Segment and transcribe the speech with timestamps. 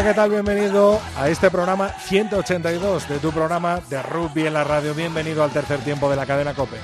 [0.00, 0.30] Hola, ¿qué tal?
[0.30, 4.94] Bienvenido a este programa 182 de tu programa de rugby en la radio.
[4.94, 6.78] Bienvenido al tercer tiempo de la cadena Cope.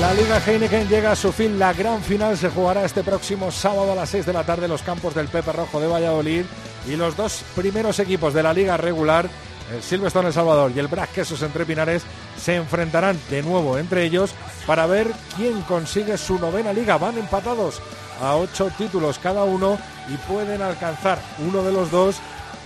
[0.00, 1.58] La Liga Heineken llega a su fin.
[1.58, 4.70] La gran final se jugará este próximo sábado a las 6 de la tarde en
[4.70, 6.46] los campos del Pepe Rojo de Valladolid.
[6.88, 9.28] Y los dos primeros equipos de la Liga regular,
[9.70, 12.04] el Silverstone El Salvador y el Brac Quesos Entre Pinares,
[12.36, 14.34] se enfrentarán de nuevo entre ellos
[14.66, 16.98] para ver quién consigue su novena liga.
[16.98, 17.80] Van empatados
[18.20, 22.16] a ocho títulos cada uno y pueden alcanzar uno de los dos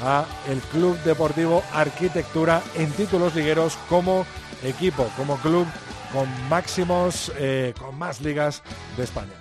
[0.04, 4.26] a el Club Deportivo Arquitectura en títulos ligueros como
[4.62, 5.66] equipo, como club
[6.12, 8.62] con máximos, eh, con más ligas
[8.96, 9.32] de España.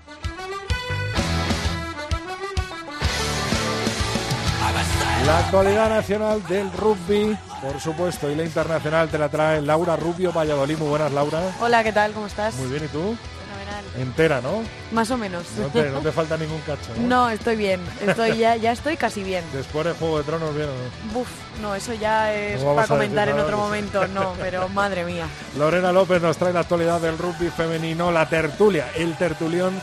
[5.25, 10.31] La actualidad nacional del rugby, por supuesto, y la internacional te la trae Laura Rubio
[10.31, 10.77] Valladolid.
[10.77, 11.41] Muy buenas, Laura.
[11.59, 12.11] Hola, ¿qué tal?
[12.13, 12.55] ¿Cómo estás?
[12.55, 13.17] Muy bien, ¿y tú?
[13.45, 13.85] Fenomenal.
[13.97, 14.63] Entera, ¿no?
[14.91, 15.45] Más o menos.
[15.57, 17.07] No te, no te falta ningún cacho, ¿no?
[17.07, 17.81] No, estoy bien.
[18.05, 19.43] Estoy ya, ya estoy casi bien.
[19.53, 21.13] Después de Juego de Tronos, bien o no.
[21.13, 21.29] Buf,
[21.61, 24.07] no, eso ya es No para comentar en otro momento.
[24.07, 25.27] No, pero madre mía.
[25.57, 29.73] Lorena López nos trae la actualidad del rugby femenino, la tertulia, el tertulión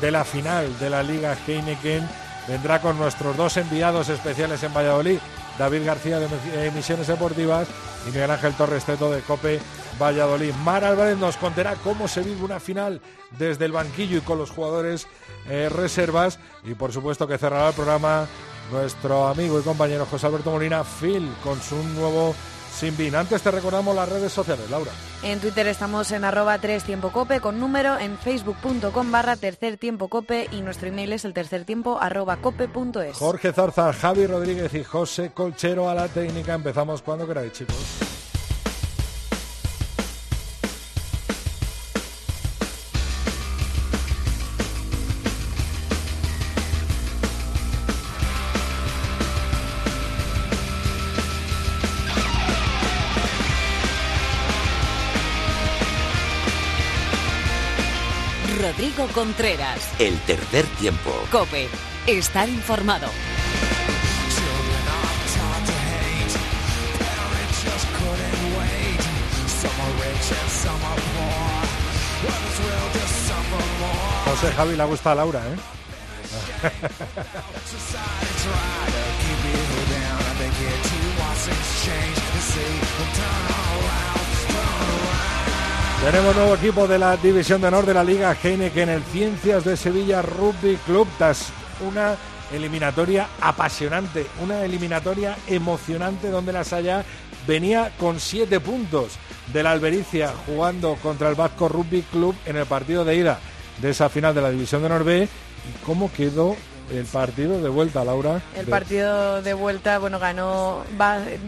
[0.00, 2.08] de la final de la Liga Heineken.
[2.46, 5.18] Vendrá con nuestros dos enviados especiales en Valladolid,
[5.58, 7.68] David García de Emisiones Deportivas
[8.06, 9.60] y Miguel Ángel Torres Teto de Cope
[10.00, 10.52] Valladolid.
[10.64, 13.00] Mar Álvarez nos contará cómo se vive una final
[13.38, 15.06] desde el banquillo y con los jugadores
[15.48, 16.38] eh, reservas.
[16.64, 18.26] Y por supuesto que cerrará el programa
[18.72, 22.34] nuestro amigo y compañero José Alberto Molina, Phil, con su nuevo
[22.74, 23.14] Sinbin.
[23.14, 24.90] Antes te recordamos las redes sociales, Laura.
[25.22, 30.08] En Twitter estamos en arroba 3 tiempo cope con número, en facebook.com barra tercer tiempo
[30.08, 33.16] cope y nuestro email es el tercer tiempo arroba cope.es.
[33.16, 36.54] Jorge Zarza, Javi Rodríguez y José Colchero a la técnica.
[36.54, 38.13] Empezamos cuando queráis, chicos.
[59.24, 59.80] Contreras.
[59.98, 61.10] El tercer tiempo.
[61.32, 61.66] Cope,
[62.06, 63.06] estar informado.
[74.26, 75.56] José Javi le gusta a Laura, ¿eh?
[86.04, 89.74] Tenemos nuevo equipo de la División de Honor de la Liga Heineken, el Ciencias de
[89.74, 91.50] Sevilla Rugby Club, tras
[91.80, 92.16] una
[92.52, 97.06] eliminatoria apasionante, una eliminatoria emocionante donde la Saya
[97.46, 99.14] venía con siete puntos
[99.50, 103.40] de la Albericia jugando contra el Vasco Rugby Club en el partido de ida
[103.80, 105.22] de esa final de la División de Honor B.
[105.22, 106.54] ¿Y cómo quedó
[106.92, 108.42] el partido de vuelta, Laura?
[108.56, 110.82] El De- partido de vuelta, bueno, ganó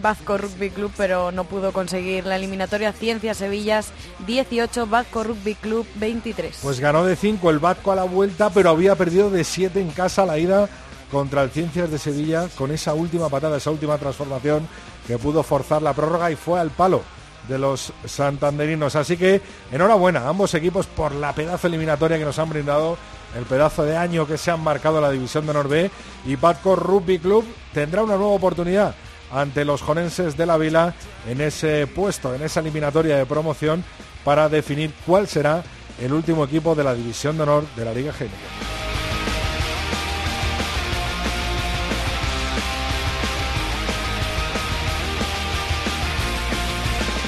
[0.01, 2.91] Vasco Rugby Club, pero no pudo conseguir la eliminatoria.
[2.93, 3.89] Ciencia Sevillas
[4.25, 6.59] 18, Vasco Rugby Club 23.
[6.63, 9.91] Pues ganó de 5 el Vasco a la vuelta, pero había perdido de 7 en
[9.91, 10.67] casa la ida
[11.11, 14.67] contra el Ciencias de Sevilla con esa última patada, esa última transformación
[15.07, 17.01] que pudo forzar la prórroga y fue al palo
[17.47, 18.95] de los santanderinos.
[18.97, 19.39] Así que
[19.71, 22.97] enhorabuena a ambos equipos por la pedazo eliminatoria que nos han brindado,
[23.35, 25.91] el pedazo de año que se han marcado la división de Honor B
[26.25, 28.95] y Vasco Rugby Club tendrá una nueva oportunidad
[29.31, 30.93] ante los jonenses de la Vila
[31.27, 33.83] en ese puesto, en esa eliminatoria de promoción
[34.23, 35.63] para definir cuál será
[36.01, 38.86] el último equipo de la división de honor de la Liga Heineken.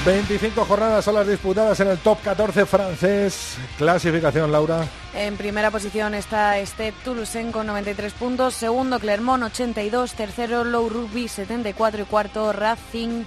[0.04, 3.58] 25 jornadas son las disputadas en el top 14 francés.
[3.76, 4.86] Clasificación, Laura.
[5.14, 11.28] En primera posición está Step Toulousain con 93 puntos, segundo Clermont 82, tercero Low Rugby
[11.28, 13.24] 74 y cuarto Racing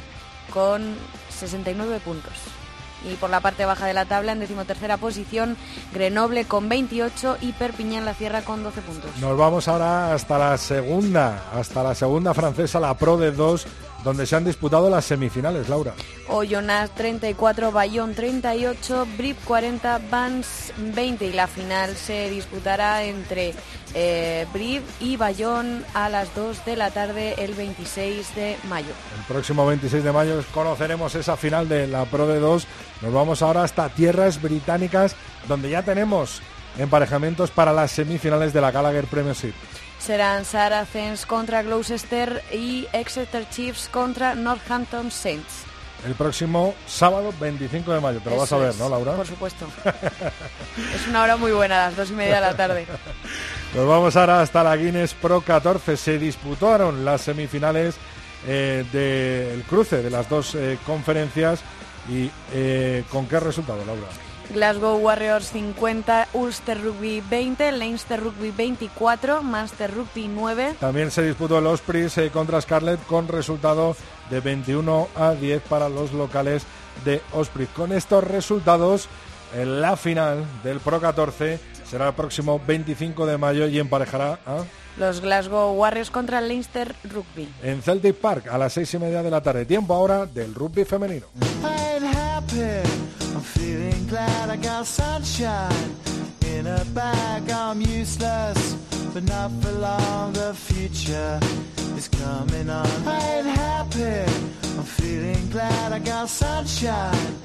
[0.52, 0.96] con
[1.30, 2.34] 69 puntos.
[3.08, 5.58] Y por la parte baja de la tabla, en decimotercera posición,
[5.94, 9.12] Grenoble con 28 y Perpignan la cierra con 12 puntos.
[9.18, 13.68] Nos vamos ahora hasta la segunda, hasta la segunda francesa, la Pro de 2
[14.04, 15.94] donde se han disputado las semifinales, Laura.
[16.28, 23.54] Oyonnax 34, Bayón 38, Brip 40, Vans 20 y la final se disputará entre
[23.94, 28.92] eh, Brip y Bayón a las 2 de la tarde el 26 de mayo.
[29.18, 32.68] El próximo 26 de mayo conoceremos esa final de la Pro de 2.
[33.02, 35.16] Nos vamos ahora hasta tierras británicas
[35.48, 36.42] donde ya tenemos
[36.78, 39.54] emparejamientos para las semifinales de la Gallagher Premiership
[40.04, 45.64] serán Saracens contra Gloucester y Exeter Chiefs contra Northampton Saints.
[46.06, 49.14] El próximo sábado 25 de mayo, te lo vas a ver, ¿no, Laura?
[49.14, 49.66] Por supuesto.
[50.94, 52.86] es una hora muy buena, a las dos y media de la tarde.
[53.74, 55.96] Nos vamos ahora hasta la Guinness Pro 14.
[55.96, 57.96] Se disputaron las semifinales
[58.46, 61.62] eh, del cruce de las dos eh, conferencias.
[62.10, 64.08] ¿Y eh, con qué resultado, Laura?
[64.50, 70.76] Glasgow Warriors 50, Ulster Rugby 20, Leinster Rugby 24, Master Rugby 9.
[70.80, 73.96] También se disputó el Ospreys eh, contra Scarlett con resultado
[74.30, 76.64] de 21 a 10 para los locales
[77.06, 77.68] de Osprey.
[77.68, 79.08] Con estos resultados,
[79.56, 84.64] en la final del Pro 14 será el próximo 25 de mayo y emparejará a...
[84.98, 87.50] Los Glasgow Warriors contra el Leinster Rugby.
[87.64, 89.66] En Celtic Park a las seis y media de la tarde.
[89.66, 91.28] Tiempo ahora del rugby femenino.
[93.42, 95.96] Feeling glad I got sunshine
[96.46, 97.50] in a bag.
[97.50, 98.74] I'm useless,
[99.14, 100.34] but not for long.
[100.34, 101.40] The future
[101.98, 102.88] is coming on.
[103.08, 104.32] I ain't happy.
[104.78, 107.36] I'm feeling glad I got sunshine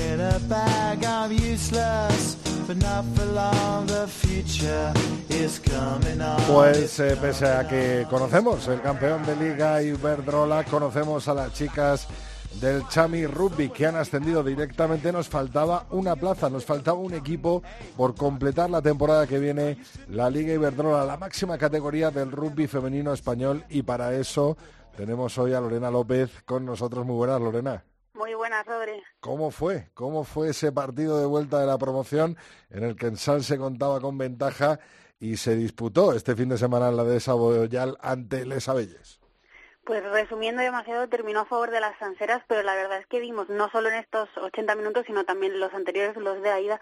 [0.00, 1.04] in a bag.
[1.04, 2.36] I'm useless.
[2.66, 4.90] But not for long, the future
[5.28, 6.40] is coming on.
[6.46, 12.08] Pues eh, pese a que conocemos el campeón de Liga Iberdrola, conocemos a las chicas
[12.60, 15.12] del Chami Rugby que han ascendido directamente.
[15.12, 17.62] Nos faltaba una plaza, nos faltaba un equipo
[17.96, 19.78] por completar la temporada que viene
[20.08, 23.64] la Liga Iberdrola, la máxima categoría del rugby femenino español.
[23.68, 24.56] Y para eso
[24.96, 27.04] tenemos hoy a Lorena López con nosotros.
[27.04, 27.84] Muy buenas, Lorena.
[28.14, 29.02] Muy buenas, Rodri.
[29.20, 29.90] ¿Cómo fue?
[29.92, 32.36] ¿Cómo fue ese partido de vuelta de la promoción
[32.70, 34.78] en el que en Sal se contaba con ventaja
[35.18, 39.23] y se disputó este fin de semana en la de Saboyal ante Les Abelles?
[39.84, 43.50] Pues resumiendo demasiado, terminó a favor de las sanseras, pero la verdad es que vimos,
[43.50, 46.80] no solo en estos 80 minutos, sino también los anteriores, los de Aida,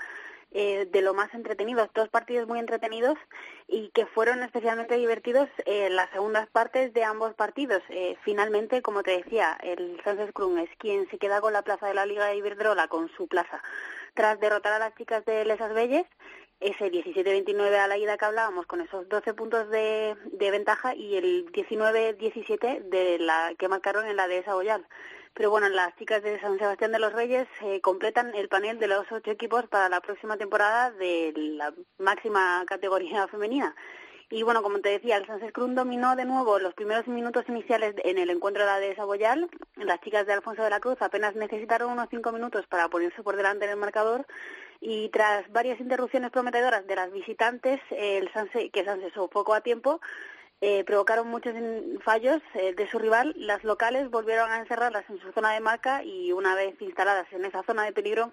[0.53, 3.19] eh, de lo más entretenidos, dos partidos muy entretenidos
[3.67, 7.83] y que fueron especialmente divertidos eh, las segundas partes de ambos partidos.
[7.89, 11.89] Eh, finalmente, como te decía, el Sanses Krum es quien se queda con la plaza
[11.89, 13.63] de la Liga de Iberdrola, con su plaza,
[14.15, 16.07] tras derrotar a las chicas de Lesas Belles
[16.63, 21.47] ese 17-29 a la ida que hablábamos con esos 12 puntos de, ventaja y el
[21.53, 24.87] 19-17 de la que marcaron en la de Saboyal.
[25.35, 28.89] Pero bueno, las chicas de San Sebastián de los Reyes eh, completan el panel de
[28.89, 33.75] los ocho equipos para la próxima temporada de la máxima categoría femenina.
[34.33, 37.95] Y bueno, como te decía, el Sánchez Cruz dominó de nuevo los primeros minutos iniciales
[38.03, 39.51] en el encuentro de la de Saboyal.
[39.77, 43.37] Las chicas de Alfonso de la Cruz apenas necesitaron unos cinco minutos para ponerse por
[43.37, 44.27] delante en el marcador
[44.81, 50.01] y tras varias interrupciones prometedoras de las visitantes, el Sanse, que Sanse poco a tiempo,
[50.63, 51.53] eh, provocaron muchos
[52.03, 53.35] fallos eh, de su rival.
[53.37, 57.45] Las locales volvieron a encerrarlas en su zona de marca y una vez instaladas en
[57.45, 58.33] esa zona de peligro,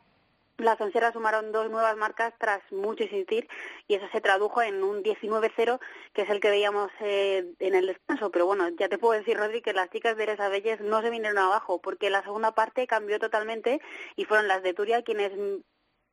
[0.59, 3.47] las onceras sumaron dos nuevas marcas tras mucho insistir
[3.87, 5.80] y eso se tradujo en un 19-0,
[6.13, 8.31] que es el que veíamos eh, en el descanso.
[8.31, 11.09] Pero bueno, ya te puedo decir, Rodri, que las chicas de Les Abelles no se
[11.09, 13.81] vinieron abajo, porque la segunda parte cambió totalmente
[14.16, 15.31] y fueron las de Turia quienes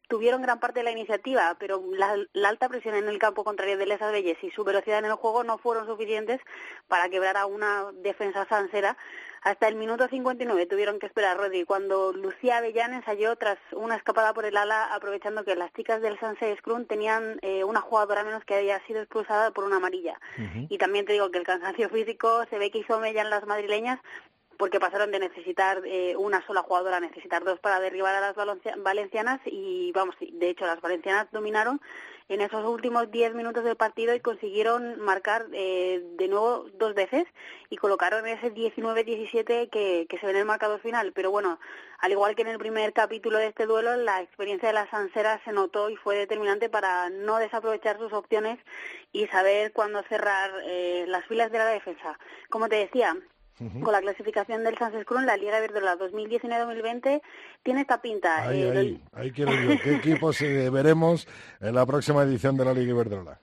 [0.09, 2.17] tuvieron gran parte de la iniciativa, pero la,
[2.49, 5.45] alta presión en el campo contrario de Les Belles y su velocidad en el juego
[5.45, 6.41] no fueron suficientes
[6.89, 8.97] para quebrar a una defensa sansera.
[9.43, 14.35] Hasta el minuto 59 tuvieron que esperar Rodri cuando Lucía Avellán ensayó tras una escapada
[14.35, 18.45] por el ala aprovechando que las chicas del Sanse Scrum tenían eh, una jugadora menos
[18.45, 20.19] que había sido expulsada por una amarilla.
[20.69, 23.47] Y también te digo que el cansancio físico se ve que hizo mella en las
[23.47, 24.01] madrileñas
[24.59, 28.37] porque pasaron de necesitar eh, una sola jugadora a necesitar dos para derribar a las
[28.83, 31.81] valencianas y vamos, de hecho las valencianas dominaron
[32.29, 37.25] en esos últimos diez minutos del partido y consiguieron marcar eh, de nuevo dos veces
[37.71, 41.13] y colocaron ese 19-17 que, que se ve en el marcador final.
[41.13, 41.61] Pero bueno,
[41.99, 45.41] al igual que en el primer capítulo de este duelo, la experiencia de las Sanseras
[45.45, 48.59] se notó y fue determinante para no desaprovechar sus opciones
[49.13, 52.19] y saber cuándo cerrar eh, las filas de la defensa.
[52.51, 53.17] Como te decía,
[53.59, 54.93] con la clasificación del San
[55.25, 57.23] la Liga Iberdrola 2019-2020
[57.63, 58.49] tiene esta pinta.
[58.49, 59.81] Ahí, ahí, ahí quiero yo.
[59.83, 61.27] ¿Qué equipos veremos
[61.61, 63.41] en la próxima edición de la Liga Iberdrola?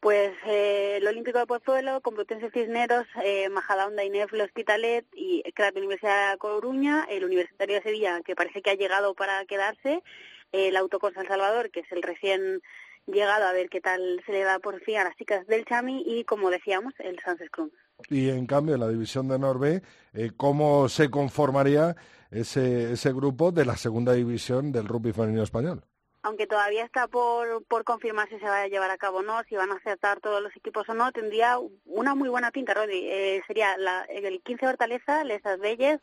[0.00, 5.76] Pues eh, el Olímpico de Pozuelo, Complutense Cisneros, eh, Majadahonda, Inef, el Hospitalet y CRAT
[5.76, 10.04] Universidad de Coruña, el Universitario de Sevilla, que parece que ha llegado para quedarse,
[10.52, 12.62] el Autocor San Salvador, que es el recién
[13.06, 16.04] llegado a ver qué tal se le da por fin a las chicas del Chami
[16.06, 17.70] y, como decíamos, el Sans Scrum.
[18.08, 21.96] Y en cambio, en la división de Norbe, eh, ¿cómo se conformaría
[22.30, 25.82] ese, ese grupo de la segunda división del rugby femenino español?
[26.22, 29.42] aunque todavía está por, por confirmar si se va a llevar a cabo o no,
[29.44, 33.08] si van a acertar todos los equipos o no, tendría una muy buena pinta, Rodri.
[33.08, 36.00] Eh, sería la, el 15 Hortaleza, Lesas Belles,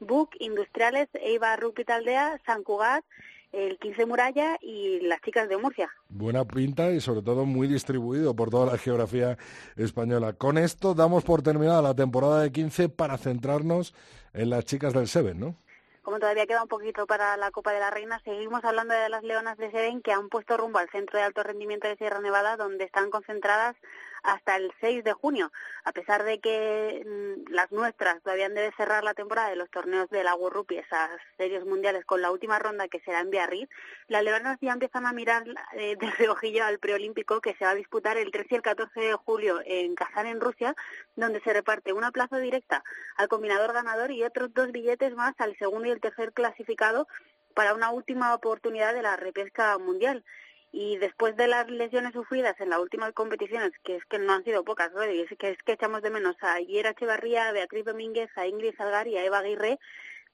[0.00, 3.04] Buc, Industriales, Eibar Rugby Taldea, San Cugat,
[3.52, 5.90] el 15 Muralla y las chicas de Murcia.
[6.08, 9.38] Buena pinta y sobre todo muy distribuido por toda la geografía
[9.76, 10.32] española.
[10.32, 13.94] Con esto damos por terminada la temporada de 15 para centrarnos
[14.32, 15.56] en las chicas del Seven, ¿no?
[16.02, 19.22] como todavía queda un poquito para la Copa de la Reina, seguimos hablando de las
[19.22, 22.56] Leonas de Seven que han puesto rumbo al Centro de Alto Rendimiento de Sierra Nevada,
[22.56, 23.76] donde están concentradas
[24.22, 25.52] hasta el 6 de junio,
[25.84, 29.70] a pesar de que mm, las nuestras todavía han de cerrar la temporada de los
[29.70, 33.70] torneos de la World esas series mundiales con la última ronda que será en Biarritz,
[34.08, 37.74] las leonas ya empiezan a mirar eh, de reojillo al preolímpico que se va a
[37.74, 40.74] disputar el 13 y el 14 de julio en Kazán, en Rusia,
[41.16, 42.84] donde se reparte una plaza directa
[43.16, 47.08] al combinador ganador y otros dos billetes más al segundo y el tercer clasificado
[47.54, 50.24] para una última oportunidad de la repesca mundial
[50.72, 54.44] y después de las lesiones sufridas en las últimas competiciones, que es que no han
[54.44, 55.02] sido pocas, ¿no?
[55.02, 58.74] es que es que echamos de menos a Iera Echevarría, a Beatriz Domínguez, a Ingrid
[58.76, 59.78] Salgar y a Eva Aguirre,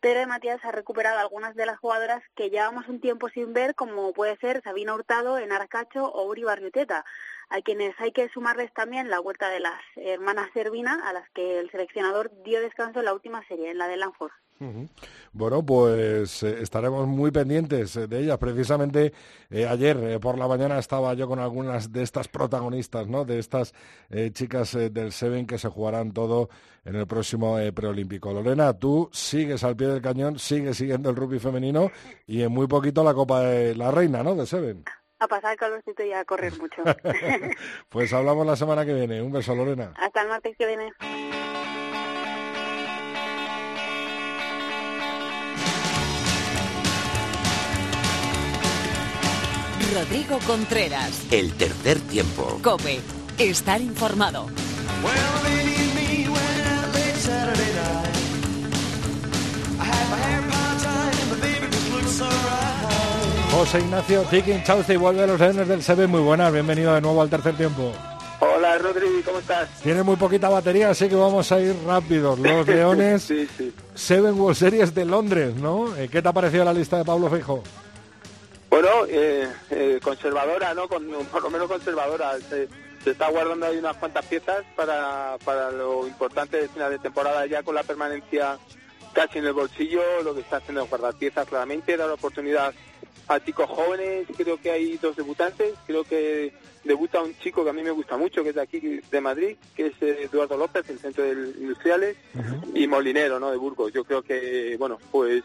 [0.00, 4.12] de Matías ha recuperado algunas de las jugadoras que llevamos un tiempo sin ver, como
[4.12, 7.04] puede ser Sabina Hurtado, en Arcacho o Uri Barrioteta,
[7.48, 11.58] a quienes hay que sumarles también la vuelta de las hermanas Servina, a las que
[11.58, 14.30] el seleccionador dio descanso en la última serie, en la de Lanford.
[15.32, 18.38] Bueno, pues eh, estaremos muy pendientes eh, de ellas.
[18.38, 19.12] Precisamente
[19.50, 23.24] eh, ayer por la mañana estaba yo con algunas de estas protagonistas, ¿no?
[23.24, 23.74] De estas
[24.32, 26.48] chicas del Seven que se jugarán todo
[26.84, 28.32] en el próximo preolímpico.
[28.32, 31.90] Lorena, tú sigues al pie del cañón, sigues siguiendo el rugby femenino
[32.26, 34.34] y en muy poquito la Copa de la Reina, ¿no?
[34.34, 34.84] De Seven.
[35.20, 36.82] A pasar el calorcito y a correr mucho.
[37.88, 39.20] pues hablamos la semana que viene.
[39.20, 39.92] Un beso, Lorena.
[39.96, 40.92] Hasta el martes que viene.
[49.94, 51.22] Rodrigo Contreras.
[51.30, 52.60] El tercer tiempo.
[52.62, 53.00] Cope.
[53.38, 54.46] Estar informado.
[63.50, 66.06] José Ignacio Tiki Chauce y vuelve a los Leones del Sebe.
[66.06, 67.92] Muy buenas, bienvenido de nuevo al tercer tiempo.
[68.40, 69.68] Hola Rodrigo, ¿cómo estás?
[69.82, 72.38] Tiene muy poquita batería, así que vamos a ir rápidos.
[72.38, 73.72] Los Leones, sí, sí.
[73.94, 75.96] Seven World Series de Londres, ¿no?
[75.96, 77.62] Eh, ¿Qué te ha parecido la lista de Pablo Fijo?
[78.70, 80.88] Bueno, eh, eh, conservadora, ¿no?
[80.88, 82.38] Con, por lo menos conservadora.
[82.40, 82.68] Se,
[83.06, 87.62] está guardando ahí unas cuantas piezas para, para lo importante de final de temporada ya
[87.62, 88.58] con la permanencia
[89.14, 90.02] casi en el bolsillo.
[90.22, 92.74] Lo que está haciendo es guardar piezas claramente, dar oportunidad
[93.28, 94.26] a chicos jóvenes.
[94.36, 95.72] Creo que hay dos debutantes.
[95.86, 96.52] Creo que
[96.84, 99.56] debuta un chico que a mí me gusta mucho, que es de aquí, de Madrid,
[99.74, 102.16] que es Eduardo López, del Centro de Industriales,
[102.74, 103.50] y Molinero, ¿no?
[103.50, 103.92] De Burgos.
[103.92, 105.42] Yo creo que, bueno, pues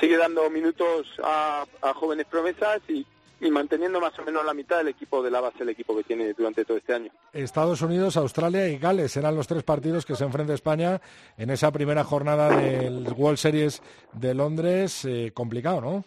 [0.00, 3.06] sigue dando minutos a, jóvenes promesas y,
[3.50, 6.32] manteniendo más o menos la mitad del equipo de la base, el equipo que tiene
[6.32, 7.10] durante todo este año.
[7.32, 11.00] Estados Unidos, Australia y Gales serán los tres partidos que se enfrenta España
[11.36, 13.82] en esa primera jornada del World Series
[14.12, 15.04] de Londres.
[15.04, 16.04] Eh, complicado, ¿no?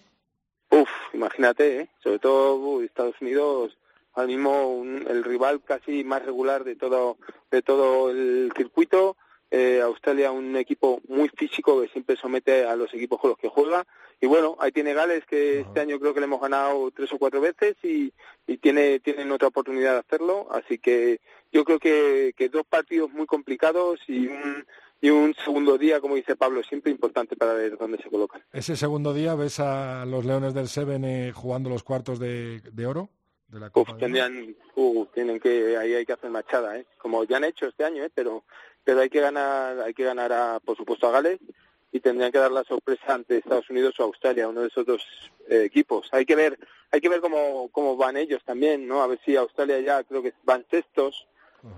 [0.70, 1.89] Uf, imagínate, ¿eh?
[2.01, 3.77] sobre todo Estados Unidos,
[4.13, 7.18] al mismo el rival casi más regular de todo
[7.51, 9.18] de todo el circuito
[9.57, 13.47] eh, Australia un equipo muy físico que siempre somete a los equipos con los que
[13.47, 13.88] juega
[14.19, 17.17] y bueno ahí tiene Gales que este año creo que le hemos ganado tres o
[17.17, 18.12] cuatro veces y,
[18.57, 21.21] tiene tienen otra oportunidad de hacerlo así que
[21.53, 24.65] yo creo que, dos partidos muy complicados y un
[25.01, 28.41] y un segundo día, como dice Pablo, siempre importante para ver dónde se colocan.
[28.51, 33.09] ¿Ese segundo día ves a los Leones del Seven eh, jugando los cuartos de oro?
[34.00, 36.85] tendrían, uh, tienen que, ahí hay que hacer machada, ¿eh?
[36.97, 38.12] Como ya han hecho este año, ¿eh?
[38.13, 38.43] Pero,
[38.86, 41.39] pero hay que ganar, hay que ganar a, por supuesto, a Gales
[41.92, 45.01] y tendrían que dar la sorpresa ante Estados Unidos o Australia, uno de esos dos
[45.50, 46.08] eh, equipos.
[46.13, 46.58] Hay que ver,
[46.92, 49.01] hay que ver cómo, cómo van ellos también, ¿no?
[49.01, 51.27] A ver si Australia ya creo que van sextos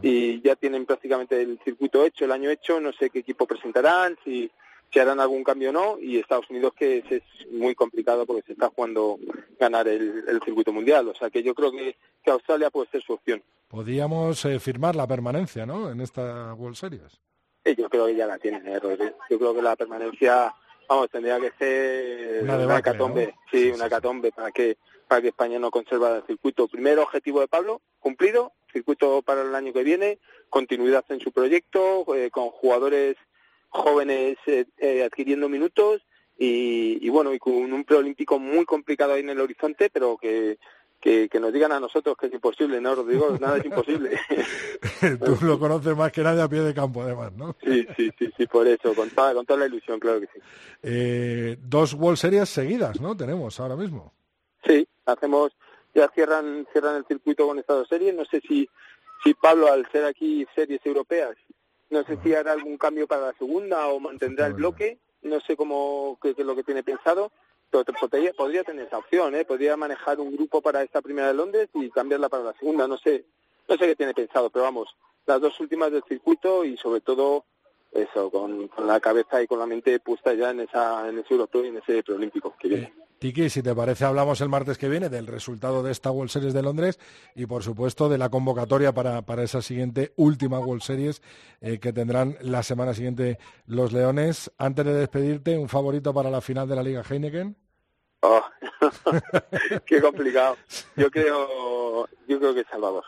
[0.01, 4.17] y ya tienen prácticamente el circuito hecho, el año hecho, no sé qué equipo presentarán,
[4.25, 4.51] si
[4.91, 8.53] si harán algún cambio o no, y Estados Unidos que es, muy complicado porque se
[8.53, 9.17] está jugando
[9.59, 11.07] ganar el, circuito mundial.
[11.07, 13.41] O sea que yo creo que, Australia puede ser su opción.
[13.69, 17.21] Podríamos eh, firmar la permanencia, ¿no?, en esta World Series.
[17.77, 18.79] yo creo que ya la tienen, ¿eh,
[19.29, 20.53] Yo creo que la permanencia,
[20.89, 24.77] vamos, tendría que ser una, catombe, sí, una catombe para que,
[25.07, 26.67] para que España no conserva el circuito.
[26.67, 32.05] Primer objetivo de Pablo, cumplido, circuito para el año que viene, continuidad en su proyecto,
[32.13, 33.15] eh, con jugadores
[33.69, 36.01] jóvenes eh, adquiriendo minutos
[36.39, 40.59] y, bueno, y con un preolímpico muy complicado ahí en el horizonte, pero que,
[41.01, 43.37] que, nos digan a nosotros que es imposible, ¿no, Rodrigo?
[43.39, 44.19] Nada es imposible.
[45.25, 47.55] Tú lo conoces más que nadie a pie de campo, además, ¿no?
[47.63, 50.39] sí, sí, sí, sí, por eso, con toda, con toda la ilusión, claro que sí.
[50.83, 53.17] Eh, dos World Series seguidas, ¿no?
[53.17, 54.13] Tenemos ahora mismo.
[54.65, 55.55] Sí, hacemos,
[55.95, 58.13] ya cierran, cierran el circuito con estas dos series.
[58.13, 58.69] No sé si,
[59.23, 61.35] si Pablo, al ser aquí series europeas,
[61.89, 65.55] no sé si hará algún cambio para la segunda o mantendrá el bloque no sé
[65.55, 67.31] cómo qué, es lo que tiene pensado,
[67.69, 69.45] pero podría, podría tener esa opción, ¿eh?
[69.45, 72.97] Podría manejar un grupo para esta primera de Londres y cambiarla para la segunda, no
[72.97, 73.25] sé,
[73.67, 77.45] no sé qué tiene pensado, pero vamos, las dos últimas del circuito y sobre todo
[77.91, 81.65] eso, con, la cabeza y con la mente puesta ya en esa en ese europeo
[81.65, 82.93] y en ese preolímpico que viene.
[83.19, 86.53] Tiki, si te parece, hablamos el martes que viene del resultado de esta World Series
[86.53, 86.99] de Londres
[87.35, 91.23] y, por supuesto, de la convocatoria para, para esa siguiente última World Series
[91.61, 94.51] eh, que tendrán la semana siguiente los Leones.
[94.59, 97.55] Antes de despedirte, ¿un favorito para la final de la Liga Heineken?
[98.21, 98.43] Oh,
[99.85, 100.57] qué complicado.
[100.95, 103.03] Yo creo, yo creo que Salvador.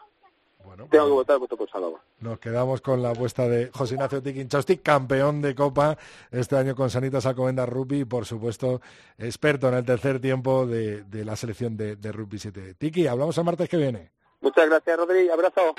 [0.87, 1.99] Tengo que votar voto por Salvador.
[2.19, 5.97] Nos quedamos con la apuesta de José Ignacio Tiquinchausti, campeón de Copa
[6.31, 8.81] este año con Sanitas Alcobendas Rugby y, por supuesto,
[9.17, 12.75] experto en el tercer tiempo de, la selección de, de Rugby 7.
[12.75, 14.11] Tiki, hablamos el martes que viene.
[14.41, 15.29] Muchas gracias, Rodri.
[15.29, 15.75] Abrazo.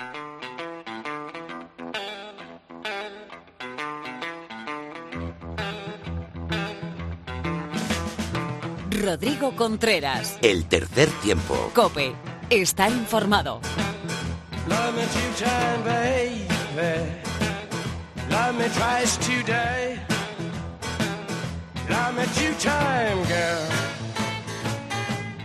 [9.02, 10.38] Rodrigo Contreras.
[10.42, 11.70] El tercer tiempo.
[11.74, 12.14] Cope.
[12.50, 13.60] Está informado.
[14.68, 17.12] Love me two time, baby.
[18.30, 19.98] Love me twice today.
[21.88, 23.68] Love me two time, girl.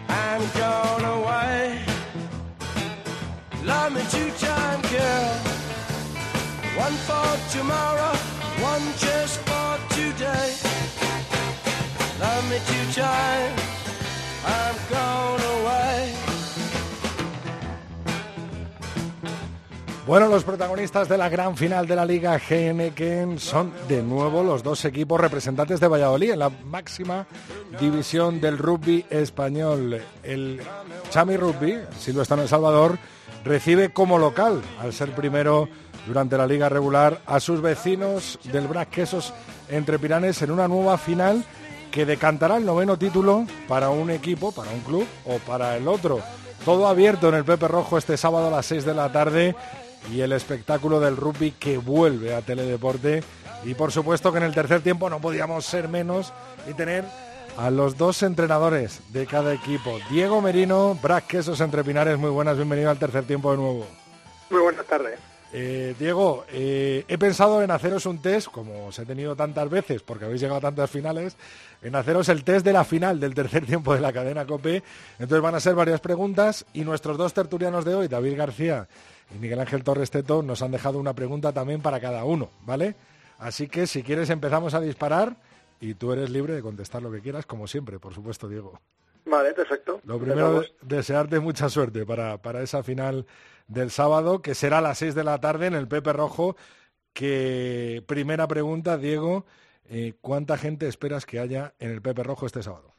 [0.09, 1.79] I'm gone away.
[3.63, 5.33] Love me two time, girl.
[6.77, 8.15] One for tomorrow,
[8.61, 10.53] one just for today.
[12.19, 13.53] Love me two time.
[14.45, 16.14] I'm gone away.
[20.07, 24.61] Bueno, los protagonistas de la gran final de la Liga GNK son de nuevo los
[24.61, 27.25] dos equipos representantes de Valladolid en la máxima
[27.79, 29.99] división del rugby español.
[30.21, 30.61] El
[31.09, 32.99] Chami Rugby, Silvestre en El Salvador,
[33.43, 35.67] recibe como local, al ser primero
[36.05, 39.33] durante la liga regular, a sus vecinos del Brac Quesos
[39.69, 41.43] entre Piranes en una nueva final
[41.89, 46.19] que decantará el noveno título para un equipo, para un club o para el otro.
[46.63, 49.55] Todo abierto en el Pepe Rojo este sábado a las 6 de la tarde
[50.11, 53.23] y el espectáculo del rugby que vuelve a Teledeporte.
[53.63, 56.33] Y por supuesto que en el tercer tiempo no podíamos ser menos
[56.69, 57.05] y tener
[57.57, 59.97] a los dos entrenadores de cada equipo.
[60.09, 63.87] Diego Merino, Brad Quesos entre Pinares, muy buenas, bienvenido al tercer tiempo de nuevo.
[64.49, 65.19] Muy buenas tardes.
[65.53, 70.01] Eh, Diego, eh, he pensado en haceros un test, como os he tenido tantas veces,
[70.01, 71.37] porque habéis llegado a tantas finales,
[71.81, 74.83] en haceros el test de la final del tercer tiempo de la cadena COPE.
[75.17, 78.87] Entonces van a ser varias preguntas y nuestros dos tertulianos de hoy, David García
[79.33, 82.95] y Miguel Ángel Torres Teto nos han dejado una pregunta también para cada uno, ¿vale?
[83.39, 85.37] Así que si quieres empezamos a disparar
[85.79, 88.79] y tú eres libre de contestar lo que quieras, como siempre, por supuesto, Diego.
[89.25, 90.01] Vale, perfecto.
[90.05, 93.25] Lo primero, desearte mucha suerte para, para esa final
[93.67, 96.55] del sábado, que será a las 6 de la tarde en el Pepe Rojo.
[97.13, 99.45] Que primera pregunta, Diego,
[99.89, 102.94] eh, ¿cuánta gente esperas que haya en el Pepe Rojo este sábado?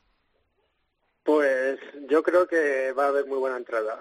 [1.76, 4.00] Pues yo creo que va a haber muy buena entrada.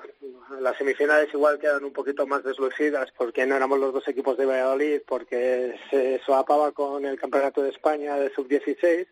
[0.60, 4.46] Las semifinales igual quedan un poquito más deslucidas porque no éramos los dos equipos de
[4.46, 9.08] Valladolid, porque se soapaba con el Campeonato de España de Sub-16,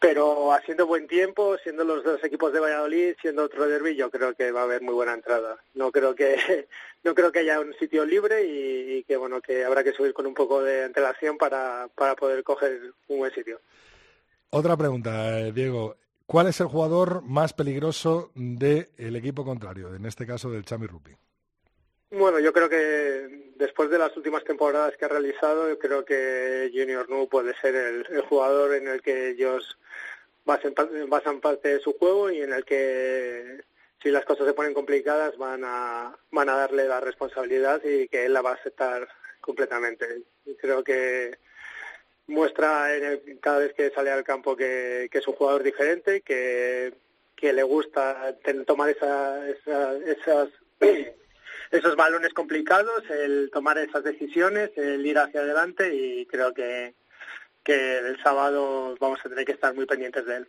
[0.00, 4.34] pero haciendo buen tiempo, siendo los dos equipos de Valladolid, siendo otro derby, yo creo
[4.34, 5.58] que va a haber muy buena entrada.
[5.74, 6.66] No creo que
[7.04, 10.26] no creo que haya un sitio libre y, que bueno que habrá que subir con
[10.26, 13.60] un poco de antelación para, para poder coger un buen sitio.
[14.50, 15.94] Otra pregunta, eh, Diego.
[16.30, 21.10] ¿Cuál es el jugador más peligroso del equipo contrario, en este caso del Chami Rupi?
[22.12, 26.70] Bueno, yo creo que después de las últimas temporadas que ha realizado, yo creo que
[26.72, 29.76] Junior Nu puede ser el, jugador en el que ellos
[30.44, 33.64] basan, parte de su juego y en el que
[34.00, 38.26] si las cosas se ponen complicadas van a, van a darle la responsabilidad y que
[38.26, 39.08] él la va a aceptar
[39.40, 40.22] completamente.
[40.60, 41.36] Creo que
[42.30, 46.94] muestra en cada vez que sale al campo que, es un jugador diferente, que,
[47.36, 50.48] que le gusta tomar esa, esas,
[51.70, 56.94] esos balones complicados, el tomar esas decisiones, el ir hacia adelante y creo que,
[57.62, 60.48] que el sábado vamos a tener que estar muy pendientes de él.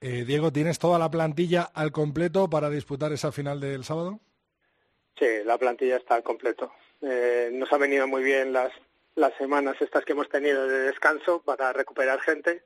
[0.00, 4.20] Eh, Diego, ¿tienes toda la plantilla al completo para disputar esa final del sábado?
[5.18, 6.72] Sí, la plantilla está al completo.
[7.00, 8.72] Eh, nos ha venido muy bien las,
[9.14, 12.64] las semanas estas que hemos tenido de descanso para recuperar gente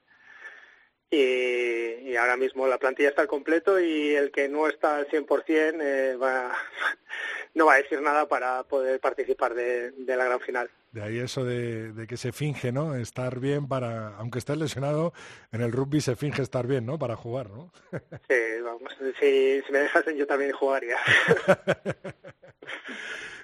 [1.10, 5.80] y, ahora mismo la plantilla está al completo y el que no está al 100%
[5.80, 6.52] eh, va,
[7.54, 10.70] no va a decir nada para poder participar de, la gran final.
[10.92, 12.94] De ahí eso de, que se finge, ¿no?
[12.94, 15.12] Estar bien para, aunque estés lesionado,
[15.52, 16.98] en el rugby se finge estar bien, ¿no?
[16.98, 17.72] Para jugar, ¿no?
[18.28, 20.96] sí, vamos, si, me dejasen yo también jugaría.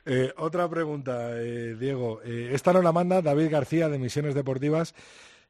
[0.06, 2.20] Eh, otra pregunta, eh, Diego.
[2.24, 4.94] Eh, esta nos la manda David García de Misiones Deportivas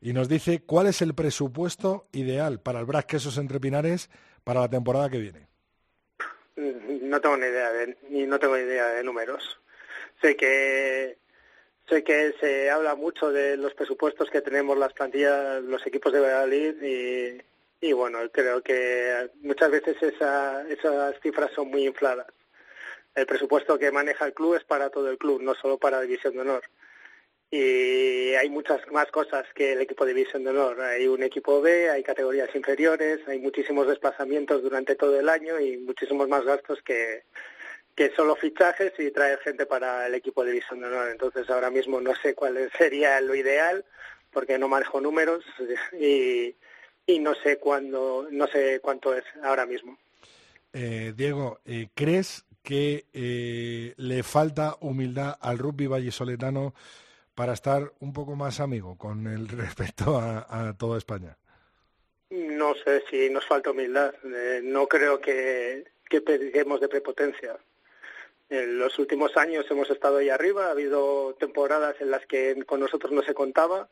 [0.01, 4.11] y nos dice cuál es el presupuesto ideal para el Brass Quesos Entre Pinares
[4.45, 5.49] para la temporada que viene.
[6.57, 9.61] Mm, no tengo ni idea de, ni no tengo idea de números.
[10.23, 11.19] Sé que
[11.89, 16.21] sé que se habla mucho de los presupuestos que tenemos las plantillas, los equipos de
[16.21, 22.27] Valladolid y, y bueno, creo que muchas veces esa, esas cifras son muy infladas.
[23.15, 26.35] El presupuesto que maneja el club es para todo el club, no solo para División
[26.35, 26.65] de Honor
[27.57, 30.81] y hay muchas más cosas que el equipo de División de Honor.
[30.81, 35.77] Hay un equipo B, hay categorías inferiores, hay muchísimos desplazamientos durante todo el año y
[35.77, 37.23] muchísimos más gastos que,
[37.95, 41.11] que solo fichajes y traer gente para el equipo de División de Honor.
[41.11, 43.85] Entonces ahora mismo no sé cuál sería lo ideal
[44.33, 45.45] porque no manejo números
[45.93, 46.57] y,
[47.07, 49.97] y no sé cuándo, no sé cuánto es ahora mismo.
[50.73, 56.75] Eh, Diego, eh, ¿crees que eh, le falta humildad al rugby vallisoletano
[57.35, 61.37] para estar un poco más amigo con el respecto a, toda España?
[62.31, 64.15] No sé si nos falta humildad.
[64.25, 67.57] Eh, no creo que, que de prepotencia.
[68.49, 70.67] En los últimos años hemos estado ahí arriba.
[70.67, 73.89] Ha habido temporadas en las que con nosotros no se contaba,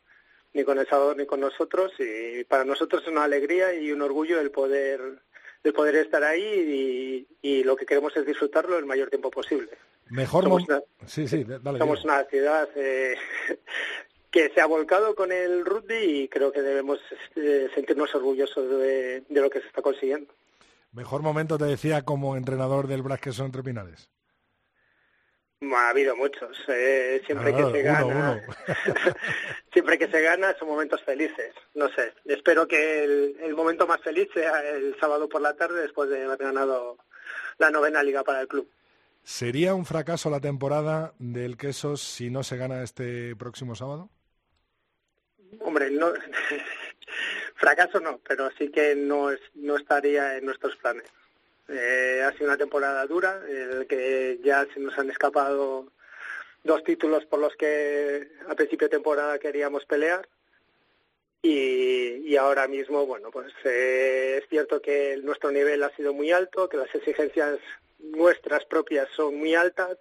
[0.54, 1.92] ni con El Salvador ni con nosotros.
[1.98, 5.20] Y para nosotros es una alegría y un orgullo el poder,
[5.64, 9.70] el poder estar ahí y, y lo que queremos es disfrutarlo el mayor tiempo posible.
[10.12, 11.46] Mejor somos una, sí, sí,
[11.79, 13.16] somos una ciudad eh,
[14.31, 16.98] que se ha volcado con el rugby y creo que debemos
[17.37, 20.33] eh, sentirnos orgullosos de, lo que se está consiguiendo.
[20.92, 24.11] Mejor momento te decía como entrenador del Brasqueso entre Pinales.
[25.75, 26.59] Ha habido muchos.
[26.68, 28.42] Eh, siempre que se gana,
[29.72, 31.55] siempre que se gana son momentos felices.
[31.75, 32.12] No sé.
[32.25, 36.25] Espero que el, el, momento más feliz sea el sábado por la tarde después de
[36.25, 36.98] haber ganado
[37.59, 38.68] la novena liga para el club.
[39.22, 44.11] ¿Sería un fracaso la temporada del Quesos si no se gana este próximo sábado?
[45.61, 46.12] Hombre, no,
[47.55, 51.05] fracaso no, pero sí que no, es, no estaría en nuestros planes.
[51.72, 55.87] Eh, ha sido una temporada dura, el que ya se nos han escapado
[56.64, 60.28] dos títulos por los que a principio de temporada queríamos pelear.
[61.42, 66.30] Y, y ahora mismo, bueno, pues eh, es cierto que nuestro nivel ha sido muy
[66.30, 67.58] alto, que las exigencias
[67.98, 69.98] nuestras propias son muy altas,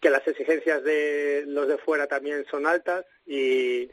[0.00, 3.90] que las exigencias de los de fuera también son altas y,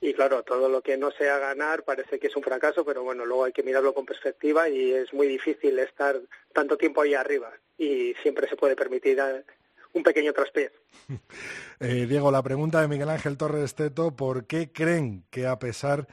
[0.00, 3.24] y claro, todo lo que no sea ganar parece que es un fracaso, pero bueno,
[3.24, 6.20] luego hay que mirarlo con perspectiva y es muy difícil estar
[6.52, 9.44] tanto tiempo ahí arriba y siempre se puede permitir eh,
[9.92, 10.70] un pequeño traspié.
[11.80, 16.06] Eh, Diego, la pregunta de Miguel Ángel Torres Teto, ¿por qué creen que a pesar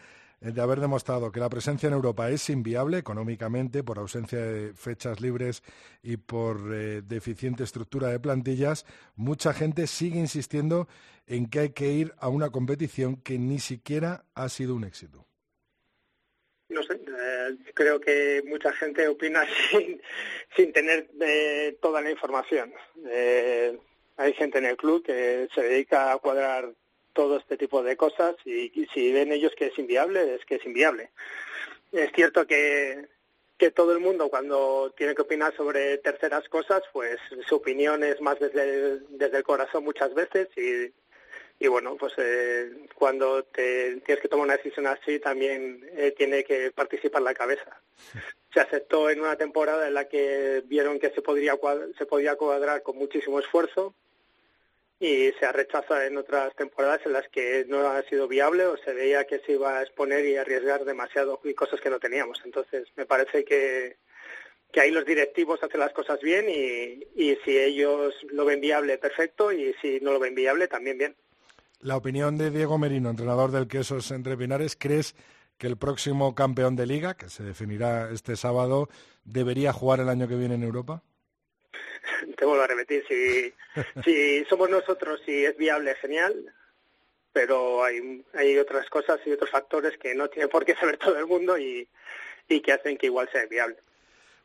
[0.62, 5.62] haber demostrado que la presencia en Europa es inviable económicamente por ausencia de fechas libres
[6.02, 10.88] y por eh, deficiente estructura de plantillas, mucha gente sigue insistiendo
[11.28, 15.28] en que hay que ir a una competición que ni siquiera ha sido un éxito.
[16.70, 19.46] No sé, eh, creo que mucha gente opina
[20.56, 22.74] sin, tener eh, toda la información.
[24.18, 26.74] hay gente en el club que se dedica a cuadrar
[27.14, 30.66] todo este tipo de cosas y, si ven ellos que es inviable, es que es
[30.66, 31.10] inviable.
[31.92, 33.08] Es cierto que,
[33.58, 38.20] que todo el mundo cuando tiene que opinar sobre terceras cosas, pues su opinión es
[38.22, 40.94] más desde el, desde el corazón muchas veces y,
[41.64, 46.44] y bueno, pues eh, cuando te tienes que tomar una decisión así también eh, tiene
[46.44, 47.80] que participar la cabeza.
[48.52, 51.54] Se aceptó en una temporada en la que vieron que se podría
[52.00, 53.94] se podía cuadrar con muchísimo esfuerzo
[55.02, 58.78] y se ha rechazado en otras temporadas en las que no ha sido viable o
[58.78, 62.40] se veía que se iba a exponer y arriesgar demasiado y cosas que no teníamos.
[62.46, 63.98] Entonces, me parece que,
[64.72, 69.00] que ahí los directivos hacen las cosas bien y, y si ellos lo ven viable,
[69.00, 71.16] perfecto, y si no lo ven viable, también bien.
[71.80, 75.16] La opinión de Diego Merino, entrenador del Quesos Entre Pinares, ¿crees
[75.58, 78.88] que el próximo campeón de liga, que se definirá este sábado,
[79.24, 81.02] debería jugar el año que viene en Europa?
[82.38, 83.04] te vuelvo a repetir,
[84.04, 86.54] si, somos nosotros, si es viable, genial,
[87.34, 91.18] pero hay, hay otras cosas y otros factores que no tiene por qué saber todo
[91.18, 91.88] el mundo y,
[92.48, 93.78] y que hacen que igual sea viable.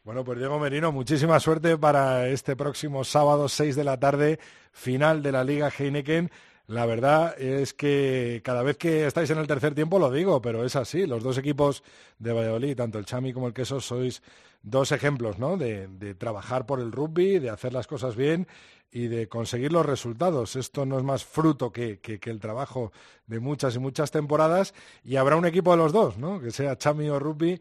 [0.04, 4.38] Bueno, pues Diego Merino, muchísima suerte para este próximo sábado, 6 de la tarde,
[4.70, 6.30] final de la Liga Heineken.
[6.68, 10.64] La verdad es que cada vez que estáis en el tercer tiempo lo digo, pero
[10.64, 11.06] es así.
[11.06, 11.84] Los dos equipos
[12.18, 14.20] de Valladolid, tanto el Chami como el Queso, sois
[14.62, 15.56] dos ejemplos ¿no?
[15.56, 18.48] de, trabajar por el rugby, de hacer las cosas bien
[18.90, 20.56] y de conseguir los resultados.
[20.56, 22.90] Esto no es más fruto que, el trabajo
[23.28, 24.74] de muchas y muchas temporadas
[25.04, 26.40] y habrá un equipo de los dos, ¿no?
[26.40, 27.60] que sea Chami o Rugby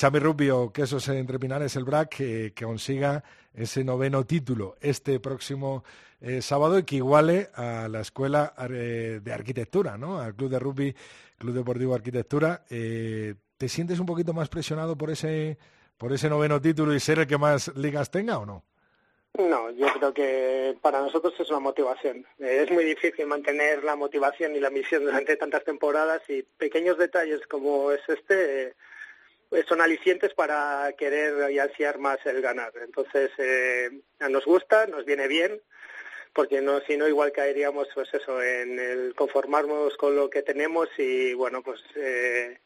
[0.00, 3.22] Xavi Rubio, Quesos entre Pinares, el BRAC, que, consiga
[3.54, 5.84] ese noveno título este próximo
[6.20, 10.20] eh, sábado y que iguale a la Escuela eh, de Arquitectura, ¿no?
[10.20, 10.96] al Club de Rugby,
[11.38, 12.64] Club Deportivo Arquitectura.
[12.70, 15.58] Eh, ¿Te sientes un poquito más presionado por ese,
[15.98, 18.64] por ese noveno título y ser el que más ligas tenga o no?
[19.38, 22.26] No, yo creo que para nosotros es una motivación.
[22.38, 27.40] Es muy difícil mantener la motivación y la misión durante tantas temporadas y pequeños detalles
[27.46, 28.74] como es este
[29.52, 32.72] pues son alicientes para querer y ansiar más el ganar.
[32.82, 33.90] Entonces, eh,
[34.30, 35.60] nos gusta, nos viene bien,
[36.32, 40.88] porque no, si no igual caeríamos pues eso, en el conformarnos con lo que tenemos
[40.96, 42.60] y bueno, pues eh,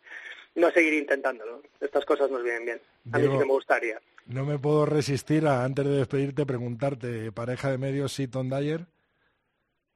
[0.55, 1.61] no seguir intentándolo.
[1.81, 2.81] Estas cosas nos vienen bien.
[3.13, 4.01] A mí sí me gustaría.
[4.27, 8.87] No me puedo resistir a, antes de despedirte, preguntarte, pareja de medios, Seaton Dyer.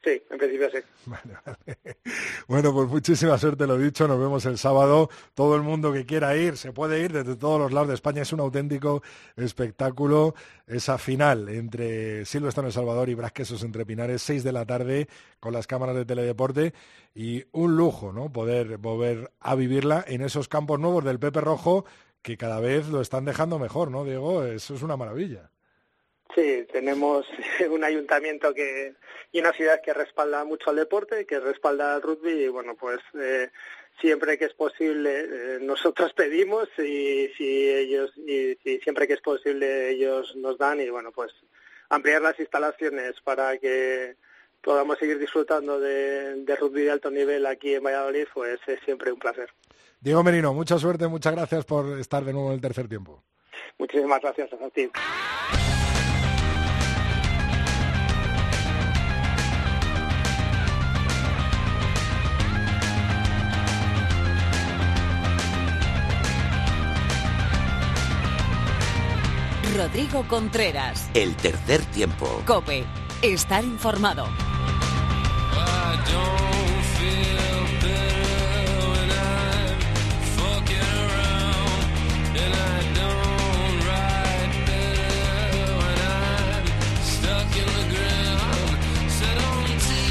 [0.02, 0.78] Sí, en principio sí.
[2.48, 4.08] Bueno, pues muchísima suerte, lo dicho.
[4.08, 5.10] Nos vemos el sábado.
[5.34, 8.22] Todo el mundo que quiera ir, se puede ir desde todos los lados de España.
[8.22, 9.02] Es un auténtico
[9.36, 10.34] espectáculo.
[10.66, 15.08] Esa final entre Silvestre en El Salvador y Brasquesos entre Pinares, 6 de la tarde,
[15.38, 16.72] con las cámaras de teledeporte.
[17.14, 18.32] Y un lujo, ¿no?
[18.32, 21.84] Poder volver a vivirla en esos campos nuevos del Pepe Rojo,
[22.22, 24.44] que cada vez lo están dejando mejor, ¿no, Diego?
[24.44, 25.50] Eso es una maravilla.
[26.34, 27.26] Sí, tenemos
[27.70, 28.94] un ayuntamiento que
[29.32, 32.98] y una ciudad que respalda mucho al deporte, que respalda al rugby y bueno, pues
[33.20, 33.50] eh,
[34.00, 39.90] siempre que es posible eh, nosotros pedimos y si ellos y siempre que es posible
[39.90, 41.32] ellos nos dan y bueno, pues
[41.88, 44.16] ampliar las instalaciones para que
[44.62, 49.10] podamos seguir disfrutando de, de rugby de alto nivel aquí en Valladolid, pues es siempre
[49.10, 49.50] un placer.
[50.00, 53.22] Diego Merino, mucha suerte, muchas gracias por estar de nuevo en el tercer tiempo.
[53.78, 54.90] Muchísimas gracias a ti.
[69.80, 71.08] Rodrigo Contreras.
[71.14, 72.42] El tercer tiempo.
[72.44, 72.84] Cope.
[73.22, 74.26] Estar informado.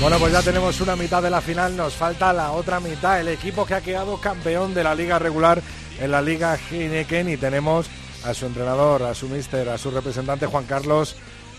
[0.02, 3.28] Bueno, pues ya tenemos una mitad de la final, nos falta la otra mitad, el
[3.28, 5.62] equipo que ha quedado campeón de la liga regular
[6.00, 7.88] en la liga Gineken y tenemos
[8.26, 11.16] a su entrenador, a su mister, a su representante Juan Carlos.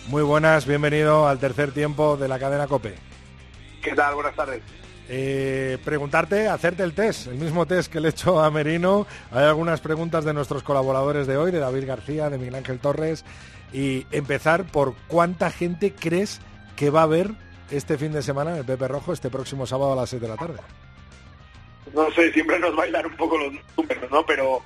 [0.09, 2.95] Muy buenas, bienvenido al tercer tiempo de la cadena COPE.
[3.83, 4.15] ¿Qué tal?
[4.15, 4.63] Buenas tardes.
[5.09, 9.07] Eh, preguntarte, hacerte el test, el mismo test que le he hecho a Merino.
[9.33, 13.25] Hay algunas preguntas de nuestros colaboradores de hoy, de David García, de Miguel Ángel Torres,
[13.73, 16.41] y empezar por cuánta gente crees
[16.77, 17.33] que va a haber
[17.71, 20.29] este fin de semana en el Pepe Rojo, este próximo sábado a las 6 de
[20.29, 20.61] la tarde.
[21.95, 24.25] No sé, siempre nos bailan un poco los números, ¿no?
[24.25, 24.63] Pero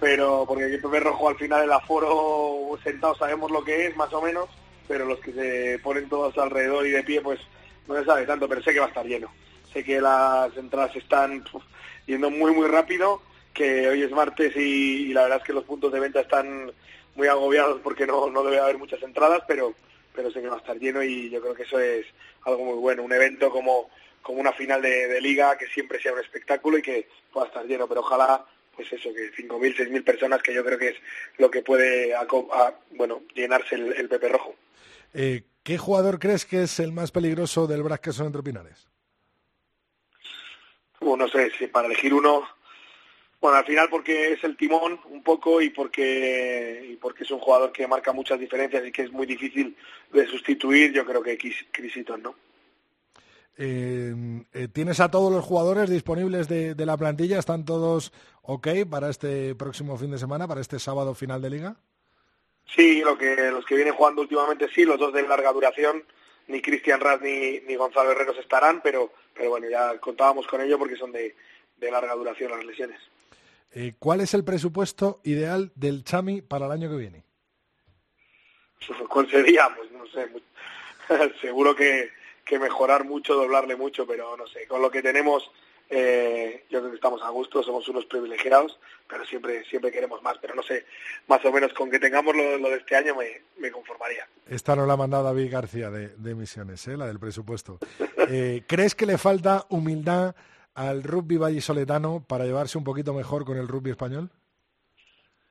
[0.00, 4.12] pero porque el Pepe Rojo al final el aforo sentado sabemos lo que es más
[4.12, 4.48] o menos,
[4.88, 7.40] pero los que se ponen todos alrededor y de pie pues
[7.86, 9.30] no se sabe tanto, pero sé que va a estar lleno.
[9.72, 11.44] Sé que las entradas están
[12.06, 15.92] yendo muy muy rápido, que hoy es martes y, la verdad es que los puntos
[15.92, 16.72] de venta están
[17.14, 19.74] muy agobiados porque no, no debe haber muchas entradas, pero,
[20.14, 22.06] pero sé que va a estar lleno y yo creo que eso es
[22.44, 23.02] algo muy bueno.
[23.02, 23.90] Un evento como,
[24.22, 27.64] como una final de, de liga que siempre sea un espectáculo y que pueda estar
[27.64, 30.96] lleno, pero ojalá pues eso, que 5.000, 6.000 personas, que yo creo que es
[31.38, 32.14] lo que puede
[32.92, 34.54] bueno, llenarse el, Pepe Rojo.
[35.12, 37.82] Eh, ¿Qué jugador crees que es el más peligroso del
[38.12, 38.88] son entre Pinares?
[41.00, 42.46] Bueno, no sé, si para elegir uno,
[43.40, 47.40] bueno, al final porque es el timón un poco y porque, y porque es un
[47.40, 49.76] jugador que marca muchas diferencias y que es muy difícil
[50.12, 52.34] de sustituir, yo creo que Crisiton, ¿no?
[53.56, 57.38] Eh, eh, ¿Tienes a todos los jugadores disponibles de, la plantilla?
[57.38, 58.12] ¿Están todos
[58.42, 61.76] ok para este próximo fin de semana, para este sábado final de liga?
[62.66, 66.02] Sí, lo que, los que vienen jugando últimamente sí, los dos de larga duración,
[66.48, 70.78] ni Cristian Raz ni, ni Gonzalo Herreros estarán, pero, pero bueno, ya contábamos con ello
[70.78, 71.34] porque son de,
[71.80, 72.98] larga duración las lesiones.
[73.72, 77.24] Eh, ¿Cuál es el presupuesto ideal del Chami para el año que viene?
[79.08, 79.68] ¿Cuál sería?
[79.76, 80.28] Pues no sé,
[81.40, 82.10] seguro que
[82.44, 85.50] que mejorar mucho, doblarle mucho, pero no sé, con lo que tenemos
[85.90, 90.38] eh, yo creo que estamos a gusto, somos unos privilegiados, pero siempre siempre queremos más.
[90.40, 90.86] Pero no sé,
[91.28, 93.14] más o menos con que tengamos lo, de este año
[93.58, 94.26] me, conformaría.
[94.48, 96.96] Esta no la ha mandado David García de, Misiones, ¿eh?
[96.96, 97.78] la del presupuesto.
[98.28, 100.34] Eh, ¿Crees que le falta humildad
[100.74, 104.30] al rugby vallisoletano para llevarse un poquito mejor con el rugby español?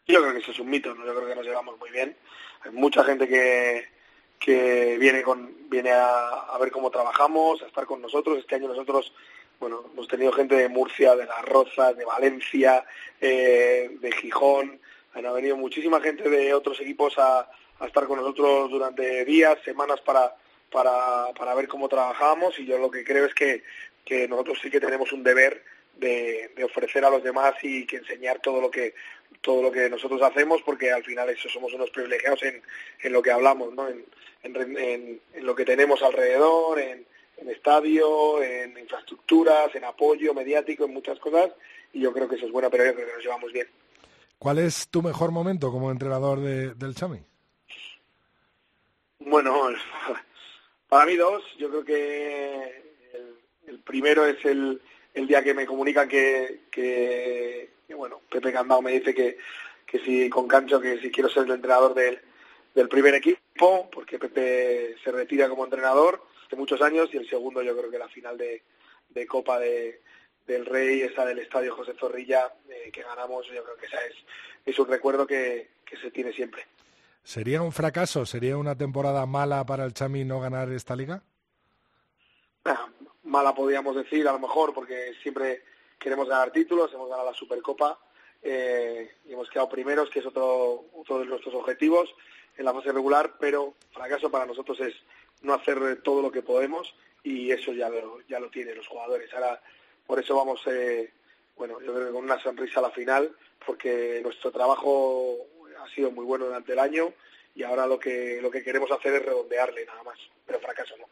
[0.07, 1.05] Yo creo que eso es un mito, ¿no?
[1.05, 2.17] yo creo que nos llevamos muy bien.
[2.61, 3.85] Hay mucha gente que,
[4.43, 8.37] que viene con viene a, a, ver cómo trabajamos, a estar con nosotros.
[8.37, 9.13] Este año nosotros
[9.59, 12.83] bueno, hemos tenido gente de Murcia, de Las Rozas, de Valencia,
[13.21, 14.79] eh, de Gijón,
[15.13, 17.49] han venido muchísima gente de otros equipos a,
[17.85, 20.35] estar con nosotros durante días, semanas para,
[20.71, 23.63] para, para ver cómo trabajamos y yo lo que creo es que,
[24.05, 25.63] que nosotros sí que tenemos un deber
[25.97, 28.95] de, ofrecer a los demás y que enseñar todo lo que
[29.41, 32.61] todo lo que nosotros hacemos porque al final eso somos unos privilegiados en,
[33.01, 33.87] en lo que hablamos ¿no?
[33.87, 34.05] en,
[34.43, 37.05] en, en lo que tenemos alrededor en,
[37.37, 41.51] en estadio, en infraestructuras, en apoyo mediático, en muchas cosas,
[41.91, 43.67] y yo creo que eso es bueno, pero yo creo que nos llevamos bien.
[44.37, 47.19] ¿Cuál es tu mejor momento como entrenador de, del Chami?
[49.19, 49.69] Bueno,
[50.89, 51.43] para mí dos.
[51.57, 52.83] Yo creo que
[53.67, 54.81] el, primero es el,
[55.13, 59.37] el, día que me comunican que, que, bueno, Pepe Candao me dice que,
[59.85, 62.19] que si con Cancho, que si quiero ser el entrenador del,
[62.73, 66.21] del primer equipo, porque Pepe se retira como entrenador
[66.55, 68.63] muchos años y el segundo yo creo que la final de,
[69.27, 70.01] Copa de,
[70.47, 74.15] del Rey, esa del Estadio José Zorrilla, eh, que ganamos, yo creo que esa es,
[74.65, 76.65] es un recuerdo que, se tiene siempre.
[77.23, 78.25] ¿Sería un fracaso?
[78.25, 81.21] ¿Sería una temporada mala para el Chami no ganar esta liga?
[82.65, 82.87] Ah,
[83.23, 85.61] mala podríamos decir, a lo mejor, porque siempre
[86.03, 87.97] queremos ganar títulos, hemos ganado la Supercopa
[88.41, 92.13] eh, y hemos quedado primeros, que es otro, de nuestros objetivos
[92.57, 94.93] en la fase regular, pero fracaso para nosotros es
[95.41, 99.33] no hacer todo lo que podemos y eso ya lo, ya tienen los jugadores.
[99.33, 99.61] Ahora,
[100.05, 101.13] por eso vamos, eh,
[101.55, 103.33] bueno, yo creo que con una sonrisa a la final,
[103.65, 105.37] porque nuestro trabajo
[105.81, 107.13] ha sido muy bueno durante el año
[107.55, 111.05] y ahora lo que, lo que queremos hacer es redondearle nada más, pero fracaso no.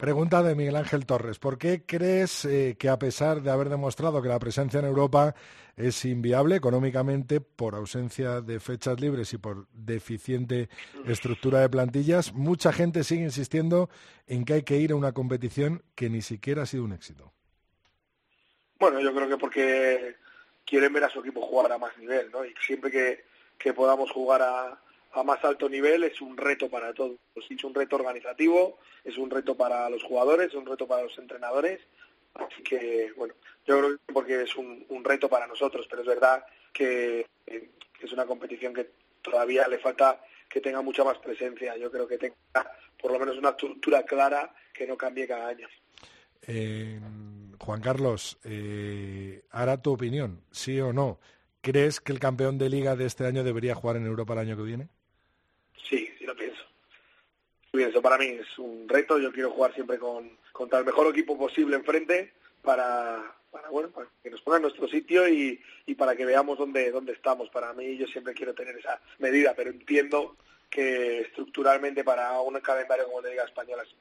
[0.00, 1.38] Pregunta de Miguel Ángel Torres.
[1.38, 5.34] ¿Por qué crees eh, que a pesar de haber demostrado que la presencia en Europa
[5.76, 10.70] es inviable económicamente por ausencia de fechas libres y por deficiente
[11.06, 13.90] estructura de plantillas, mucha gente sigue insistiendo
[14.26, 17.34] en que hay que ir a una competición que ni siquiera ha sido un éxito?
[18.78, 20.16] Bueno, yo creo que porque
[20.64, 22.42] quieren ver a su equipo jugar a más nivel, ¿no?
[22.42, 22.90] Y siempre
[23.58, 24.80] que podamos jugar a,
[25.12, 27.18] a más alto nivel es un reto para todos.
[27.34, 31.18] Es un reto organizativo, es un reto para los jugadores, es un reto para los
[31.18, 31.80] entrenadores.
[32.34, 33.34] Así que, bueno,
[33.66, 38.26] yo creo que porque es un, reto para nosotros, pero es verdad que, es una
[38.26, 41.76] competición que todavía le falta que tenga mucha más presencia.
[41.76, 42.36] Yo creo que tenga
[43.00, 45.68] por lo menos una estructura clara que no cambie cada año.
[46.46, 47.00] Eh,
[47.58, 51.18] Juan Carlos, eh, ahora tu opinión, sí o no.
[51.60, 54.56] ¿Crees que el campeón de liga de este año debería jugar en Europa el año
[54.56, 54.88] que viene?
[55.88, 56.62] Sí, sí lo pienso.
[57.72, 61.38] Pienso, para mí es un reto, yo quiero jugar siempre con, contra el mejor equipo
[61.38, 66.16] posible enfrente para, para, bueno, para que nos ponga en nuestro sitio y, y para
[66.16, 67.48] que veamos dónde, dónde estamos.
[67.50, 70.36] Para mí yo siempre quiero tener esa medida, pero entiendo
[70.68, 73.94] que estructuralmente para un calendario como la Liga Española es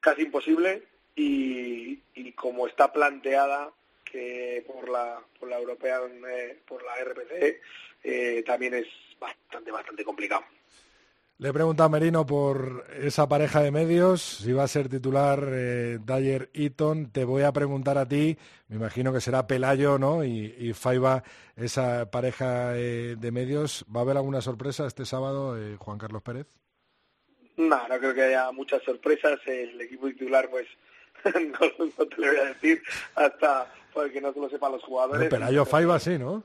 [0.00, 0.82] casi imposible
[1.16, 3.72] y, y como está planteada
[4.04, 7.60] que por la, por la europea, eh, por la RPC,
[8.04, 8.86] eh, también es
[9.18, 10.44] bastante, bastante complicado.
[11.36, 15.98] Le pregunta a Merino por esa pareja de medios, si va a ser titular eh,
[16.00, 17.10] Dyer Eaton.
[17.10, 20.24] Te voy a preguntar a ti, me imagino que será Pelayo ¿no?
[20.24, 21.24] y, y Faiba,
[21.56, 23.84] esa pareja eh, de medios.
[23.94, 26.46] ¿Va a haber alguna sorpresa este sábado, eh, Juan Carlos Pérez?
[27.56, 29.40] No, no creo que haya muchas sorpresas.
[29.44, 30.68] El equipo titular, pues,
[31.24, 32.80] no, te lo voy a decir
[33.16, 35.28] hasta porque no lo sepan los jugadores.
[35.28, 36.44] Pero Pelayo Faiba sí, ¿no?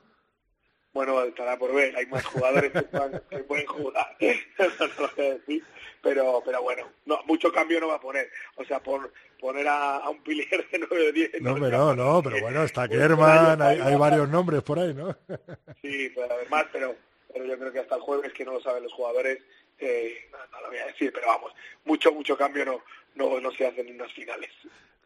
[0.93, 4.17] Bueno, estará por ver, hay más jugadores que, pueden jugar,
[6.01, 10.09] pero, pero bueno, no, mucho cambio no va a poner, o sea, por poner a,
[10.09, 11.41] un pilier de 9 o 10.
[11.41, 15.15] No, pero no, pero bueno, está Kerman, hay, hay, varios nombres por ahí, ¿no?
[15.81, 16.95] sí, pero además, pero,
[17.31, 19.39] pero yo creo que hasta el jueves, que no lo saben los jugadores,
[19.77, 21.53] eh, no, lo voy a decir, pero vamos,
[21.85, 22.83] mucho, mucho cambio no,
[23.15, 24.51] no, no se hace en unas finales.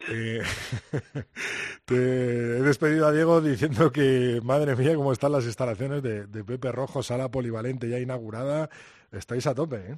[0.10, 0.42] Eh,
[1.86, 6.72] te he despedido a Diego diciendo que, madre mía, cómo están las instalaciones de, Pepe
[6.72, 8.70] Rojo, sala polivalente ya inaugurada.
[9.12, 9.98] Estáis a tope, ¿eh?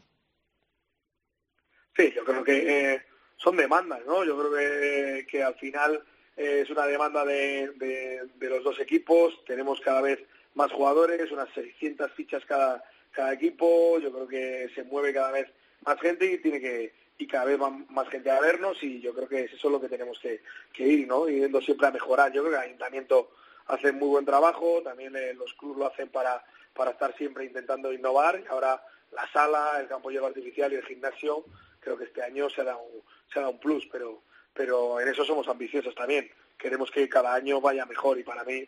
[1.95, 3.01] Sí, yo creo que eh,
[3.37, 4.25] son demandas, ¿no?
[4.25, 6.03] Yo creo que, al final
[6.35, 9.33] eh, es una demanda de, de, los dos equipos.
[9.45, 10.19] Tenemos cada vez
[10.55, 13.97] más jugadores, unas 600 fichas cada, cada equipo.
[13.99, 15.47] Yo creo que se mueve cada vez
[15.85, 19.13] más gente y tiene que y cada vez va más gente a vernos y yo
[19.13, 20.41] creo que es eso lo que tenemos que,
[20.77, 21.27] ir, ¿no?
[21.27, 22.31] Yendo siempre a mejorar.
[22.31, 23.31] Yo creo que el ayuntamiento
[23.67, 26.43] hace muy buen trabajo, también eh, los clubes lo hacen para,
[26.73, 28.43] para estar siempre intentando innovar.
[28.49, 31.45] Ahora la sala, el campo de artificial y el gimnasio,
[31.79, 33.01] creo que este año se ha un,
[33.31, 34.21] se un plus, pero,
[34.53, 36.29] pero en eso somos ambiciosos también.
[36.57, 38.67] Queremos que cada año vaya mejor y para mí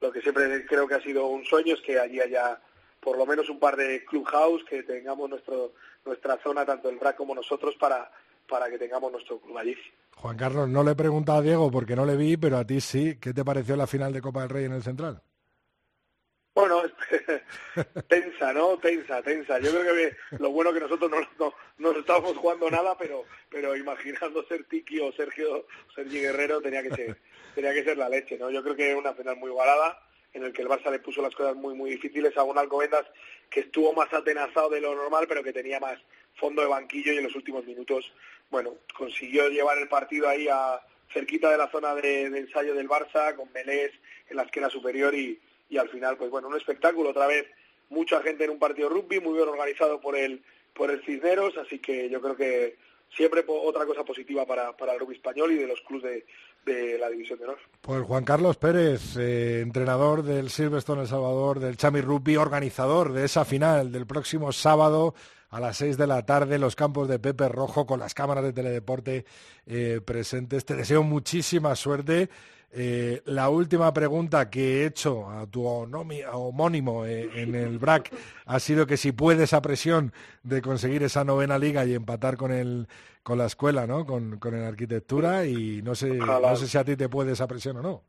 [0.00, 2.60] lo que siempre creo que ha sido un sueño es que allí haya
[3.00, 5.74] por lo menos un par de clubhouse, que tengamos nuestro,
[6.06, 8.10] nuestra zona, tanto el RAC como nosotros, para,
[8.48, 9.76] para que tengamos nuestro club allí.
[10.16, 12.80] Juan Carlos, no le he preguntado a Diego porque no le vi, pero a ti
[12.80, 13.18] sí.
[13.20, 15.20] ¿Qué te pareció la final de Copa del Rey en el Central?
[16.56, 16.80] Bueno,
[18.08, 18.78] tensa, ¿no?
[18.78, 19.58] Tensa, tensa.
[19.58, 24.42] Yo creo que lo bueno que nosotros no, no, estábamos jugando nada, pero pero imaginando
[24.44, 27.20] ser Tiki o Sergio Sergi Guerrero tenía que ser
[27.54, 28.50] tenía que ser la leche, ¿no?
[28.50, 30.00] Yo creo que es una final muy igualada
[30.32, 33.04] en el que el Barça le puso las cosas muy, muy difíciles a un Alcobendas
[33.50, 35.98] que estuvo más atenazado de lo normal, pero que tenía más
[36.34, 38.12] fondo de banquillo y en los últimos minutos,
[38.50, 40.80] bueno, consiguió llevar el partido ahí a
[41.12, 43.92] cerquita de la zona de, ensayo del Barça, con Melés
[44.28, 45.40] en la esquina superior y,
[45.70, 47.46] y al final, pues bueno, un espectáculo otra vez,
[47.88, 50.42] mucha gente en un partido rugby, muy bien organizado por el,
[50.74, 52.76] por el Cisneros, así que yo creo que
[53.14, 56.26] siempre otra cosa positiva para, para el rugby español y de los clubes de,
[56.66, 57.58] la División de Honor.
[57.80, 63.24] Pues Juan Carlos Pérez, eh, entrenador del Silverstone El Salvador, del Chami Rugby, organizador de
[63.24, 65.14] esa final del próximo sábado
[65.50, 68.42] a las seis de la tarde en los campos de Pepe Rojo con las cámaras
[68.42, 69.24] de teledeporte
[69.66, 70.64] eh, presentes.
[70.64, 72.28] Te deseo muchísima suerte
[72.72, 78.12] eh, la última pregunta que he hecho a tu homónimo eh, en el BRAC
[78.44, 80.12] ha sido que si puede esa presión
[80.42, 82.88] de conseguir esa novena liga y empatar con el
[83.22, 84.06] con la escuela, ¿no?
[84.06, 87.48] Con, con la arquitectura y no sé, no sé si a ti te puede esa
[87.48, 88.04] presión o no.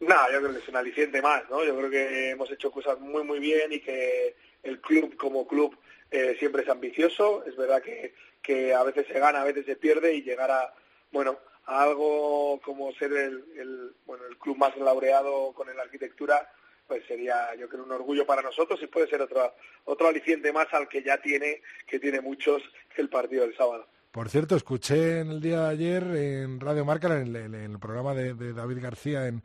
[0.00, 1.64] No, yo creo que es un aliciente más, ¿no?
[1.64, 5.76] Yo creo que hemos hecho cosas muy, muy bien y que el club como club
[6.10, 7.44] eh, siempre es ambicioso.
[7.44, 10.74] Es verdad que, que a veces se gana, a veces se pierde y llegar a,
[11.10, 16.48] bueno, algo como ser el, bueno, el club más laureado con la arquitectura,
[16.86, 19.54] pues sería yo creo un orgullo para nosotros y puede ser otro,
[19.84, 22.62] otro aliciente más al que ya tiene, que tiene muchos,
[22.96, 23.86] el partido del sábado.
[24.10, 28.52] Por cierto, escuché en el día de ayer en Radio Marca, en el, programa de,
[28.52, 29.42] David García, en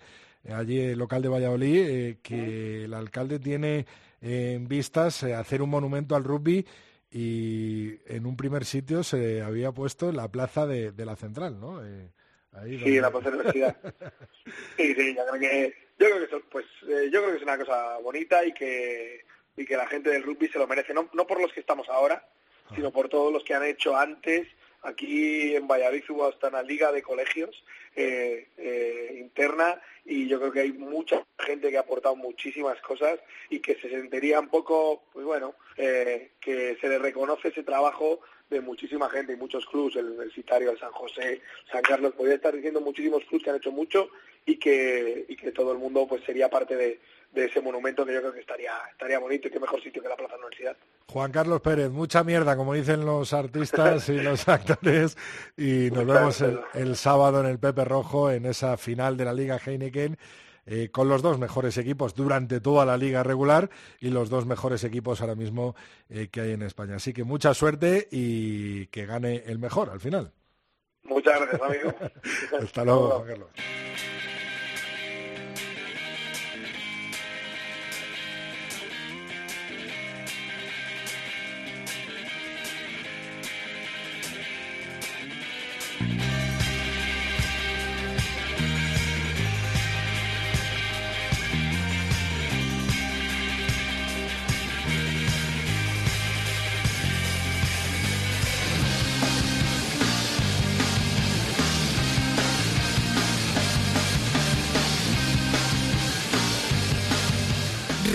[0.51, 3.87] allí local de Valladolid, eh, que el alcalde tiene
[4.21, 6.65] en vistas eh, hacer un monumento al rugby
[7.11, 11.83] y en un primer sitio se había puesto en la plaza de, la central, ¿no?
[11.83, 12.09] Eh,
[12.65, 13.77] sí, en la plaza de la universidad.
[14.77, 17.57] sí, sí, yo creo que, yo creo que, pues, eh, yo creo que es una
[17.57, 19.25] cosa bonita y que,
[19.57, 21.89] y que la gente del rugby se lo merece, no, no por los que estamos
[21.89, 22.27] ahora,
[22.67, 22.73] ah.
[22.75, 24.47] sino por todos los que han hecho antes.
[24.83, 27.63] Aquí en Valladolid hubo hasta una liga de colegios
[27.95, 33.19] eh, eh, interna y yo creo que hay mucha gente que ha aportado muchísimas cosas
[33.49, 38.21] y que se sentiría un poco, pues bueno, eh, que se le reconoce ese trabajo
[38.49, 42.55] de muchísima gente y muchos clubes, el Universitario, el San José, San Carlos, podría estar
[42.55, 44.09] diciendo muchísimos clubes que han hecho mucho
[44.45, 46.99] y que, y que todo el mundo pues sería parte de,
[47.31, 50.09] de ese monumento que yo creo que estaría, estaría bonito y qué mejor sitio que
[50.09, 50.75] la Plaza Universidad.
[51.07, 55.17] Juan Carlos Pérez, mucha mierda, como dicen los artistas y los actores,
[55.57, 59.59] y nos vemos el, sábado en el Pepe Rojo en esa final de la Liga
[59.63, 60.17] Heineken.
[60.71, 64.83] Eh, con los dos mejores equipos durante toda la liga regular y los dos mejores
[64.83, 65.75] equipos ahora mismo
[66.09, 66.97] eh, que hay en España.
[66.97, 70.31] Así que mucha suerte y que gane el mejor al final.
[71.01, 71.95] Muchas gracias, amigo.
[72.61, 73.49] Hasta luego, Juan Carlos.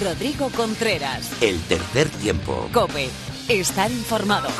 [0.04, 1.30] Rodrigo Contreras.
[1.40, 2.68] El tercer tiempo.
[2.74, 3.08] Cope.
[3.48, 4.50] Estar informado.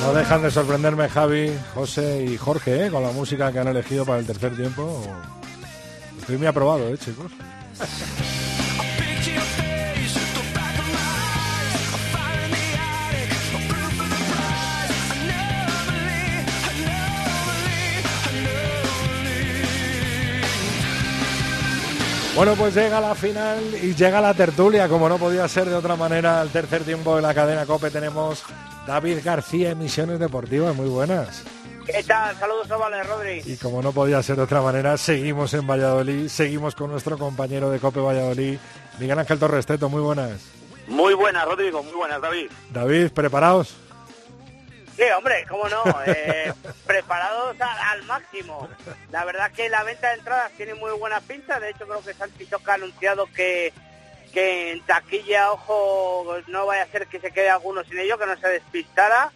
[0.00, 2.90] No dejan de sorprenderme Javi, José y Jorge ¿eh?
[2.90, 5.00] con la música que han elegido para el tercer tiempo.
[6.18, 7.30] Estoy muy aprobado, ¿eh, chicos?
[22.36, 25.96] Bueno, pues llega la final y llega la tertulia, como no podía ser de otra
[25.96, 28.42] manera, el tercer tiempo de la cadena COPE tenemos
[28.86, 31.42] David García, Emisiones Deportivas, muy buenas.
[31.84, 32.36] ¿Qué tal?
[32.36, 33.42] Saludos, Vale, Rodri.
[33.44, 37.68] Y como no podía ser de otra manera, seguimos en Valladolid, seguimos con nuestro compañero
[37.68, 38.58] de Cope Valladolid,
[38.98, 40.40] Miguel Ángel Torresteto, muy buenas.
[40.86, 42.50] Muy buenas, Rodrigo, muy buenas, David.
[42.72, 43.74] David, ¿preparados?
[45.00, 46.52] Sí, hombre, cómo no, eh,
[46.86, 48.68] preparados al máximo.
[49.10, 52.12] La verdad que la venta de entradas tiene muy buena pinta, de hecho creo que
[52.12, 53.72] Santi Toca ha anunciado que,
[54.30, 58.26] que en taquilla, ojo, no vaya a ser que se quede alguno sin ello, que
[58.26, 59.32] no se despistara,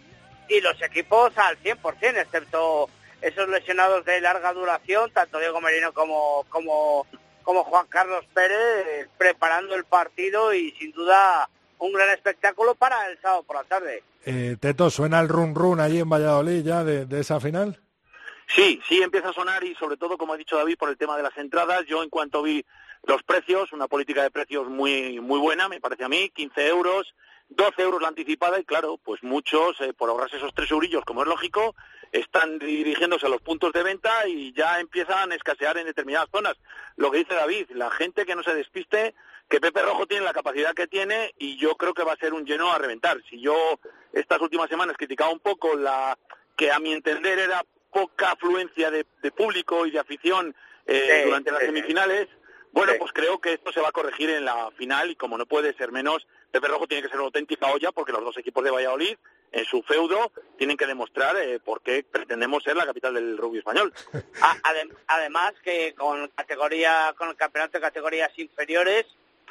[0.49, 2.87] y los equipos al 100%, excepto
[3.21, 9.85] esos lesionados de larga duración, tanto Diego Merino como, como Juan Carlos Pérez, preparando el
[9.85, 11.49] partido y sin duda
[11.79, 14.03] un gran espectáculo para el sábado por la tarde.
[14.25, 17.79] Eh, Teto, ¿suena el run run allí en Valladolid ya de, esa final?
[18.47, 21.15] Sí, sí empieza a sonar y sobre todo, como ha dicho David, por el tema
[21.15, 21.85] de las entradas.
[21.87, 22.65] Yo en cuanto vi
[23.03, 27.13] los precios, una política de precios muy muy buena, me parece a mí, 15 euros,
[27.49, 31.21] 12 euros la anticipada y claro, pues muchos, eh, por ahorrarse esos tres eurillos, como
[31.21, 31.75] es lógico,
[32.11, 36.55] están dirigiéndose a los puntos de venta y ya empiezan a escasear en determinadas zonas.
[36.95, 39.13] Lo que dice David, la gente que no se despiste,
[39.49, 42.33] que Pepe Rojo tiene la capacidad que tiene y yo creo que va a ser
[42.33, 43.21] un lleno a reventar.
[43.29, 43.79] Si yo
[44.13, 46.17] estas últimas semanas criticaba un poco la
[46.55, 51.61] que a mi entender era poca afluencia de, público y de afición eh, durante las
[51.61, 52.27] semifinales,
[52.71, 55.45] bueno, pues creo que esto se va a corregir en la final y como no
[55.45, 58.63] puede ser menos, Pepe Rojo tiene que ser una auténtica olla porque los dos equipos
[58.63, 59.15] de Valladolid
[59.51, 63.59] en su feudo tienen que demostrar eh, por qué pretendemos ser la capital del rugby
[63.59, 63.93] español.
[65.07, 69.05] Además que con categoría con el campeonato de categorías inferiores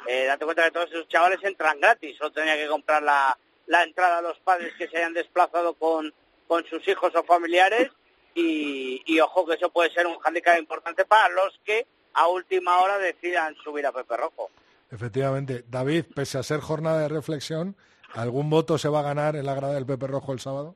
[0.07, 3.37] eh, date cuenta que todos esos chavales entran gratis, solo tenía que comprar la,
[3.67, 6.13] la entrada a los padres que se hayan desplazado con,
[6.47, 7.91] con sus hijos o familiares
[8.33, 12.79] y, y, ojo que eso puede ser un hándicap importante para los que a última
[12.79, 14.49] hora decidan subir a Pepe Rojo.
[14.91, 15.63] Efectivamente.
[15.67, 17.75] David, pese a ser jornada de reflexión,
[18.13, 20.75] ¿algún voto se va a ganar en la grada del Pepe Rojo el sábado?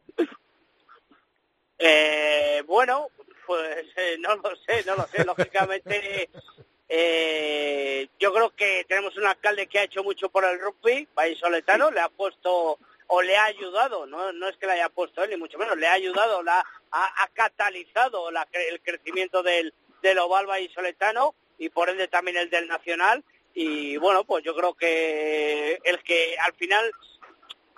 [1.78, 3.08] Eh, bueno,
[3.46, 5.24] pues eh, no lo sé, no lo sé.
[5.24, 6.30] Lógicamente
[6.90, 11.38] eh, yo creo que tenemos un alcalde que ha hecho mucho por el rugby, País
[11.38, 12.80] Soletano, le ha puesto
[13.12, 15.78] o le ha ayudado, no, no es que le haya puesto él, ni mucho menos,
[15.78, 22.08] le ha ayudado, la, ha, catalizado el crecimiento del, del oval Soletano y por ende
[22.08, 23.24] también el del Nacional.
[23.54, 26.92] Y bueno, pues yo creo que el que al final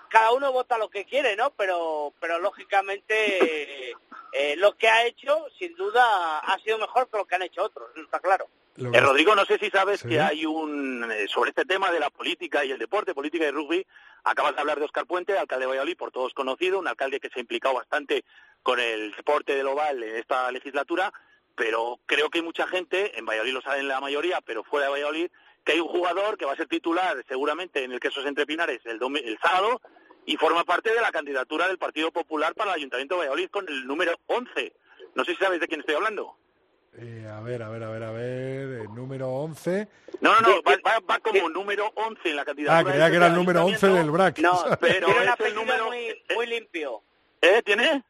[0.09, 1.51] cada uno vota lo que quiere, ¿no?
[1.51, 3.91] Pero, pero lógicamente
[4.33, 7.63] eh, lo que ha hecho, sin duda, ha sido mejor que lo que han hecho
[7.63, 8.47] otros, está claro.
[8.77, 12.09] Eh, Rodrigo, no sé si sabes que hay un, eh, sobre este tema de la
[12.09, 13.85] política y el deporte, política y rugby,
[14.23, 17.29] acabas de hablar de Oscar Puente, alcalde de Valladolid, por todos conocido, un alcalde que
[17.29, 18.23] se ha implicado bastante
[18.63, 21.11] con el deporte del oval en esta legislatura,
[21.55, 24.93] pero creo que hay mucha gente, en Valladolid lo saben la mayoría, pero fuera de
[24.93, 25.31] Valladolid,
[25.65, 28.79] que hay un jugador que va a ser titular seguramente en el Quesos Entre Pinares
[28.85, 29.81] el, el sábado
[30.25, 33.67] y forma parte de la candidatura del Partido Popular para el Ayuntamiento de Valladolid con
[33.67, 34.73] el número 11.
[35.13, 36.37] No sé si sabes de quién estoy hablando.
[36.97, 39.87] Eh, a ver, a ver, a ver, a ver, el número 11.
[40.19, 42.79] No, no, no, va, como número 11 en la candidatura.
[42.79, 44.39] Ah, creía que era el número 11 del BRAC.
[44.39, 47.01] No, pero tiene un apellido muy, muy limpio.
[47.41, 47.61] ¿Eh?
[47.63, 48.03] ¿Tiene?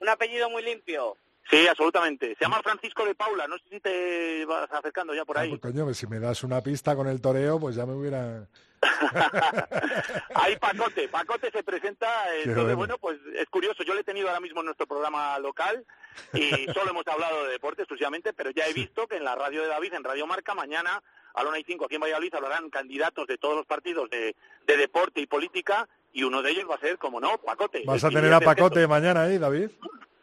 [0.00, 1.16] Un apellido muy limpio.
[1.50, 2.36] Sí, absolutamente.
[2.38, 3.48] Se llama Francisco de Paula.
[3.48, 5.50] No sé si te vas acercando ya por ah, ahí.
[5.56, 8.46] pues, coño, si me das una pista con el toreo, pues ya me hubiera...
[10.36, 12.06] Ahí Pacote, Pacote se presenta,
[12.44, 12.96] entonces bueno.
[12.98, 15.84] pues es curioso, yo le he tenido ahora mismo en nuestro programa local
[16.32, 19.62] y solo hemos hablado de deporte exclusivamente, pero ya he visto que en la radio
[19.62, 21.02] de David, en Radio Marca, mañana
[21.34, 24.34] a la 1 y 5 aquí en Valladolid hablarán candidatos de todos los partidos de,
[24.66, 27.82] deporte y política y uno de ellos va a ser, como no, Pacote.
[27.84, 29.70] ¿Vas a tener a Pacote mañana ahí, David?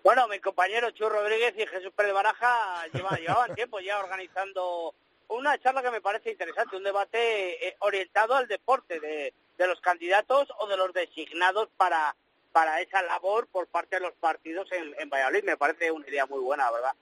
[0.03, 4.93] Bueno, mi compañero Chu Rodríguez y Jesús Pérez Baraja llevaban tiempo ya organizando
[5.29, 10.47] una charla que me parece interesante, un debate eh, orientado al deporte de, los candidatos
[10.59, 12.15] o de los designados para,
[12.55, 15.43] para esa labor por parte de los partidos en, en Valladolid.
[15.43, 16.93] Me parece una idea muy buena, ¿verdad?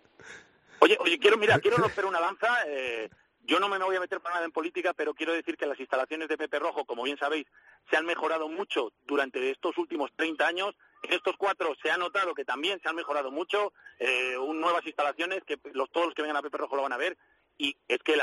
[0.80, 2.64] Oye, oye, quiero, mira, quiero romper una lanza.
[2.66, 3.08] Eh,
[3.44, 5.80] yo no me voy a meter para nada en política, pero quiero decir que las
[5.80, 7.46] instalaciones de Pepe Rojo, como bien sabéis,
[7.88, 10.76] se han mejorado mucho durante estos últimos 30 años.
[11.04, 15.44] En estos cuatro se ha notado que también se han mejorado mucho, eh, nuevas instalaciones
[15.44, 17.16] que los, todos los que vengan a Pepe Rojo lo van a ver
[17.58, 18.22] y es que el,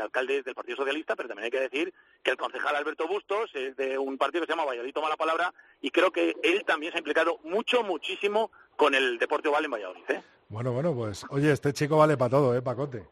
[0.00, 1.92] alcalde es del Partido Socialista, pero también hay que decir
[2.22, 5.16] que el concejal Alberto Bustos es de un partido que se llama Valladolid Toma la
[5.16, 9.64] Palabra y creo que él también se ha implicado mucho, muchísimo con el deporte oval
[9.64, 10.10] en Valladolid.
[10.10, 10.22] ¿eh?
[10.48, 13.06] Bueno, bueno, pues oye, este chico vale para todo, ¿eh, Pacote?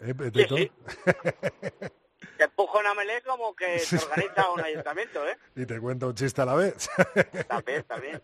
[0.00, 0.14] ¿Eh,
[0.48, 0.70] sí,
[2.40, 5.36] te empuja una melé como que se organiza un ayuntamiento, ¿eh?
[5.56, 6.88] Y te cuento un chiste a la vez.
[7.48, 8.22] También, también.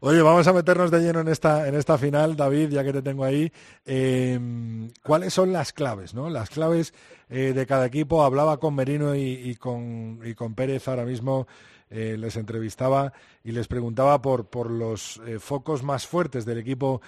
[0.00, 3.02] Oye, vamos a meternos de lleno en esta, en esta final, David, ya que te
[3.02, 3.52] tengo ahí.
[3.84, 6.30] Em, ¿Cuáles son las claves, no?
[6.30, 6.94] Las claves
[7.28, 8.22] eh, de cada equipo.
[8.22, 11.48] Hablaba con Merino y, con, y con Pérez ahora mismo.
[11.90, 17.00] Eh, les entrevistaba y les preguntaba por, por los eh, focos más fuertes del equipo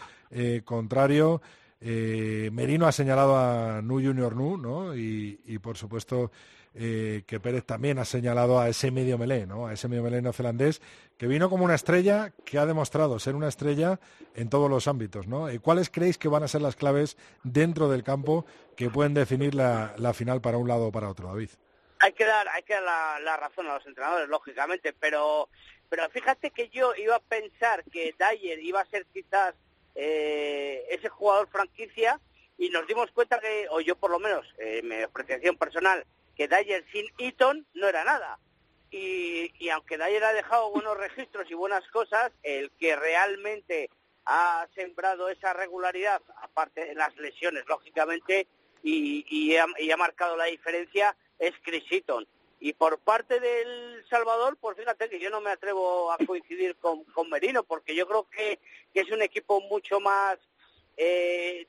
[0.64, 1.42] contrario.
[1.84, 4.94] Eh, Merino ha señalado a Nu Junior Nu, ¿no?
[4.94, 6.30] Y, por supuesto
[6.74, 9.66] eh, que Pérez también ha señalado a ese medio melé, ¿no?
[9.66, 10.80] A ese medio melé neozelandés
[11.18, 13.98] que vino como una estrella que ha demostrado ser una estrella
[14.36, 15.48] en todos los ámbitos, ¿no?
[15.48, 19.54] Eh, ¿Cuáles creéis que van a ser las claves dentro del campo que pueden definir
[19.54, 21.50] la, final para un lado o para otro, David?
[21.98, 25.48] Hay que dar, hay que dar la, razón a los entrenadores, lógicamente, pero,
[25.88, 29.54] pero fíjate que yo iba a pensar que Dyer iba a ser quizás
[29.94, 32.20] eh, ese jugador franquicia
[32.58, 36.04] y nos dimos cuenta que, o yo por lo menos, eh, mi apreciación personal,
[36.36, 38.38] que Dyer sin Eaton no era nada.
[38.90, 43.90] Y, y aunque Dyer ha dejado buenos registros y buenas cosas, el que realmente
[44.26, 48.46] ha sembrado esa regularidad, aparte de las lesiones, lógicamente,
[48.82, 52.26] y, y, ha, y ha marcado la diferencia, es Chris Eaton.
[52.64, 57.02] Y por parte del Salvador, pues fíjate que yo no me atrevo a coincidir con,
[57.06, 58.60] con Merino, porque yo creo que,
[58.94, 60.38] es un equipo mucho más
[60.96, 61.66] eh,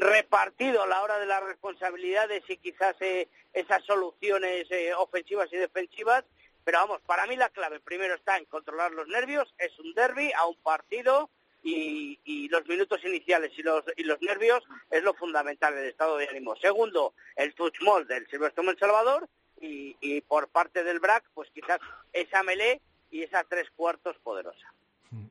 [0.00, 5.56] repartido a la hora de las responsabilidades y quizás eh, esas soluciones eh, ofensivas y
[5.56, 6.24] defensivas.
[6.64, 10.32] Pero vamos, para mí la clave primero está en controlar los nervios, es un derby
[10.32, 11.30] a un partido
[11.62, 16.16] y, y, los minutos iniciales y los, y los nervios es lo fundamental del estado
[16.16, 16.56] de ánimo.
[16.56, 19.28] Segundo, el touch mall del Silvestre El Salvador
[19.62, 21.78] y, por parte del BRAC, pues quizás
[22.12, 24.74] esa melé y esa tres cuartos poderosa.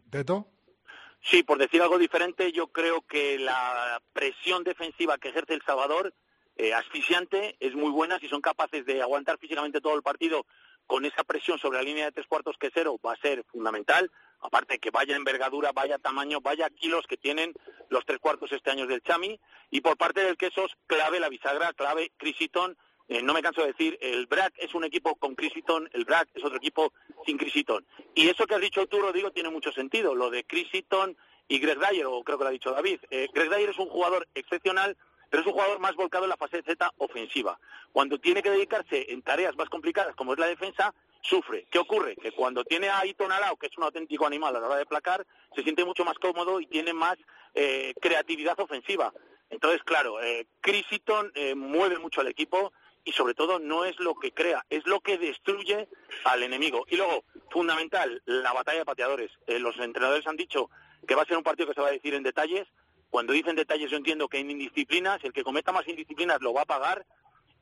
[0.09, 0.47] ¿Teto?
[1.23, 6.13] Sí, por decir algo diferente, yo creo que la presión defensiva que ejerce El Salvador,
[6.55, 8.19] eh, asfixiante, es muy buena.
[8.19, 10.45] Si son capaces de aguantar físicamente todo el partido
[10.87, 14.11] con esa presión sobre la línea de tres cuartos que cero, va a ser fundamental.
[14.39, 17.53] Aparte que vaya envergadura, vaya tamaño, vaya kilos que tienen
[17.89, 19.39] los tres cuartos este año del Chami.
[19.69, 22.75] Y por parte del Quesos, clave la bisagra, clave Crisiton,
[23.11, 26.29] eh, no me canso de decir, el BRAC es un equipo con Crisiton, el BRAC
[26.33, 26.93] es otro equipo
[27.25, 27.85] sin Crisiton.
[28.15, 31.17] Y eso que has dicho tú, Rodrigo, tiene mucho sentido, lo de Crisiton
[31.49, 33.01] y Greg Dyer, o creo que lo ha dicho David.
[33.09, 34.95] Eh, Greg Dyer es un jugador excepcional,
[35.29, 37.59] pero es un jugador más volcado en la fase Z ofensiva.
[37.91, 41.67] Cuando tiene que dedicarse en tareas más complicadas, como es la defensa, sufre.
[41.69, 42.15] ¿Qué ocurre?
[42.15, 44.85] Que cuando tiene a Iton Alao, que es un auténtico animal a la hora de
[44.85, 47.17] placar, se siente mucho más cómodo y tiene más
[47.55, 49.11] eh, creatividad ofensiva.
[49.49, 52.71] Entonces, claro, eh, Crisiton eh, mueve mucho al equipo,
[53.03, 55.87] y sobre todo no es lo que crea, es lo que destruye
[56.25, 56.85] al enemigo.
[56.89, 59.31] Y luego, fundamental, la batalla de pateadores.
[59.47, 60.69] Eh, los entrenadores han dicho
[61.07, 62.67] que va a ser un partido que se va a decir en detalles.
[63.09, 66.61] Cuando dicen detalles yo entiendo que en indisciplinas, el que cometa más indisciplinas lo va
[66.61, 67.05] a pagar.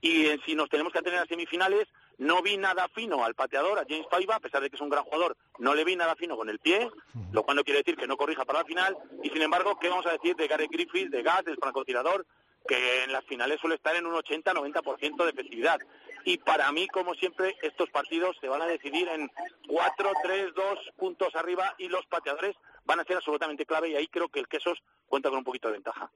[0.01, 1.87] Y eh, si nos tenemos que tener a semifinales,
[2.17, 4.89] no vi nada fino al pateador, a James Paiva, a pesar de que es un
[4.89, 6.89] gran jugador, no le vi nada fino con el pie,
[7.31, 8.97] lo cual no quiere decir que no corrija para la final.
[9.23, 12.25] Y sin embargo, ¿qué vamos a decir de Gary Griffith, de Gat, del francotirador?
[12.69, 15.79] Que en las finales suele estar en un 80-90% de efectividad.
[16.23, 19.31] Y para mí, como siempre, estos partidos se van a decidir en
[19.67, 20.65] 4, 3, 2
[20.95, 22.55] puntos arriba y los pateadores
[22.85, 25.67] van a ser absolutamente clave y ahí creo que el Quesos cuenta con un poquito
[25.67, 26.11] de ventaja.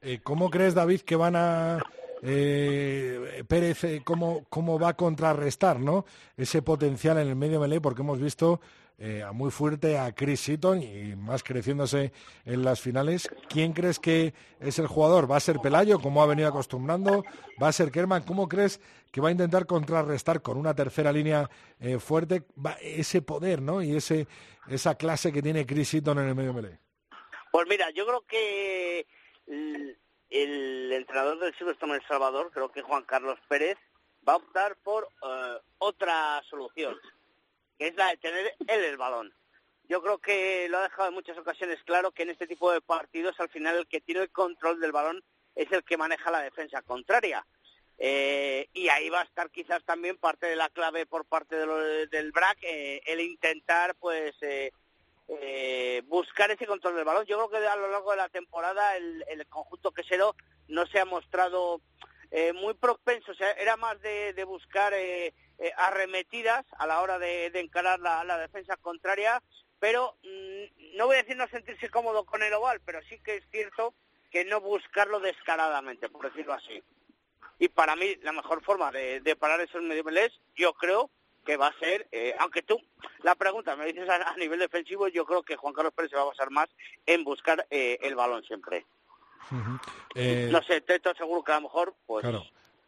[0.00, 1.78] Eh, ¿Cómo crees, David, que van a...
[2.22, 6.04] Eh, Pérez, eh, cómo, cómo va a contrarrestar ¿no?
[6.36, 7.80] ese potencial en el medio melee?
[7.80, 8.60] Porque hemos visto
[9.02, 12.12] eh, muy fuerte a Chris Seaton y más creciéndose
[12.44, 13.30] en las finales.
[13.48, 15.28] ¿Quién crees que es el jugador?
[15.30, 17.24] ¿Va a ser Pelayo, como ha venido acostumbrando?
[17.60, 18.24] ¿Va a ser Kerman?
[18.24, 18.78] ¿Cómo crees
[19.10, 21.48] que va a intentar contrarrestar con una tercera línea
[21.80, 22.42] eh, fuerte
[22.82, 23.80] ese poder ¿no?
[23.80, 24.28] y ese,
[24.68, 26.78] esa clase que tiene Chris Seaton en el medio melee?
[27.52, 29.06] Pues mira, yo creo que
[29.46, 33.78] el, entrenador del Silverstone en El Salvador, creo que Juan Carlos Pérez,
[34.28, 36.94] va a optar por eh, otra solución
[37.80, 39.32] que es la de tener él el balón.
[39.88, 42.82] Yo creo que lo ha dejado en muchas ocasiones claro que en este tipo de
[42.82, 45.24] partidos al final el que tiene el control del balón
[45.54, 47.44] es el que maneja la defensa contraria.
[47.96, 52.32] Eh, y ahí va a estar quizás también parte de la clave por parte del
[52.32, 57.24] BRAC, eh, el intentar pues eh, buscar ese control del balón.
[57.24, 60.36] Yo creo que a lo largo de la temporada el, el conjunto quesero
[60.68, 61.80] no se ha mostrado
[62.54, 64.92] muy propenso, o sea, era más de, de buscar
[65.62, 69.42] eh, arremetidas a la hora de, encarar la, defensa contraria,
[69.78, 73.36] pero mm, no voy a decir no sentirse cómodo con el oval, pero sí que
[73.36, 73.92] es cierto
[74.30, 76.82] que no buscarlo descaradamente, por decirlo así.
[77.58, 80.02] Y para mí la mejor forma de, parar esos medio
[80.56, 81.10] yo creo
[81.44, 82.80] que va a ser, eh, aunque tú
[83.22, 86.22] la pregunta me dices a, nivel defensivo, yo creo que Juan Carlos Pérez se va
[86.22, 86.70] a basar más
[87.04, 88.86] en buscar eh, el balón siempre.
[90.50, 92.24] No sé, te estoy seguro que a lo mejor, pues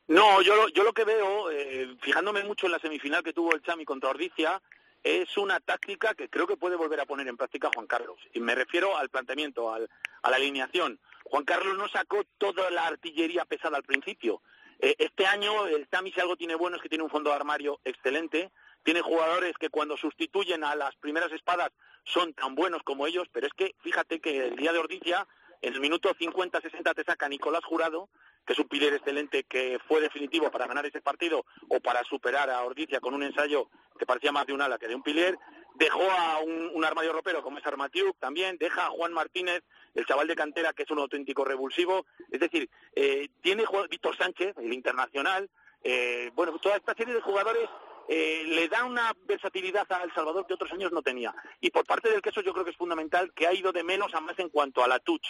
[0.09, 3.63] No, yo, yo lo que veo, eh, fijándome mucho en la semifinal que tuvo el
[3.63, 4.61] Chami contra Ordicia,
[5.03, 8.19] es una táctica que creo que puede volver a poner en práctica Juan Carlos.
[8.33, 9.89] Y me refiero al planteamiento, al,
[10.23, 11.01] a la alineación.
[11.25, 14.43] Juan Carlos no sacó toda la artillería pesada al principio.
[14.79, 17.37] Eh, este año el Chami si algo tiene bueno es que tiene un fondo de
[17.37, 18.51] armario excelente.
[18.83, 21.71] Tiene jugadores que cuando sustituyen a las primeras espadas
[22.05, 25.27] son tan buenos como ellos, pero es que fíjate que el día de Ordicia,
[25.63, 28.09] en el minuto 50-60 te saca Nicolás Jurado,
[28.45, 32.51] que es un pilar excelente que fue definitivo para ganar ese partido o para superar
[32.51, 35.39] a Ordicia con un ensayo que parecía más de un ala que de un pilar.
[35.77, 39.63] Dejó a un, armario ropero como es Armatiuk también, deja a Juan Martínez,
[39.95, 42.07] el chaval de cantera que es un auténtico revulsivo.
[42.31, 45.49] Es decir, eh, tiene Víctor Sánchez, el internacional.
[45.85, 47.69] Eh, bueno, toda esta serie de jugadores
[48.09, 51.35] eh, le da una versatilidad a El Salvador que otros años no tenía.
[51.61, 54.15] Y por parte del queso yo creo que es fundamental que ha ido de menos
[54.15, 55.27] a más en cuanto a la touch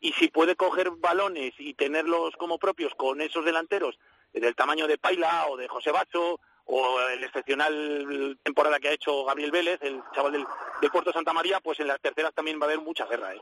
[0.00, 3.98] y si puede coger balones y tenerlos como propios con esos delanteros
[4.32, 9.24] del tamaño de Paila o de José Bacho o el excepcional temporada que ha hecho
[9.24, 10.46] Gabriel Vélez, el chaval del,
[10.90, 13.34] Puerto Santa María, pues en las terceras también va a haber mucha guerra.
[13.34, 13.40] ¿eh?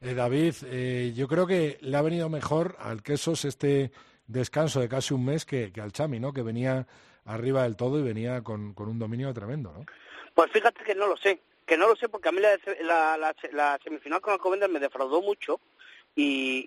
[0.00, 3.92] eh David, eh, yo creo que le ha venido mejor al Quesos este
[4.26, 6.32] descanso de casi un mes que, al Chami, ¿no?
[6.32, 6.86] Que venía
[7.26, 9.84] arriba del todo y venía con, con un dominio tremendo, ¿no?
[10.34, 13.16] Pues fíjate que no lo sé que no lo sé porque a mí la,
[13.52, 15.60] la, semifinal con Alcobendas me defraudó mucho
[16.14, 16.64] y,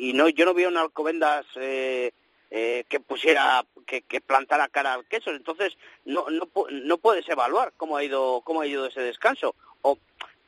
[0.00, 2.10] y, no yo no vi un Alcobendas eh,
[2.50, 5.30] eh, que pusiera que, que, plantara cara al queso.
[5.30, 9.54] Entonces no, no no puedes evaluar cómo ha ido cómo ha ido ese descanso.
[9.82, 9.98] O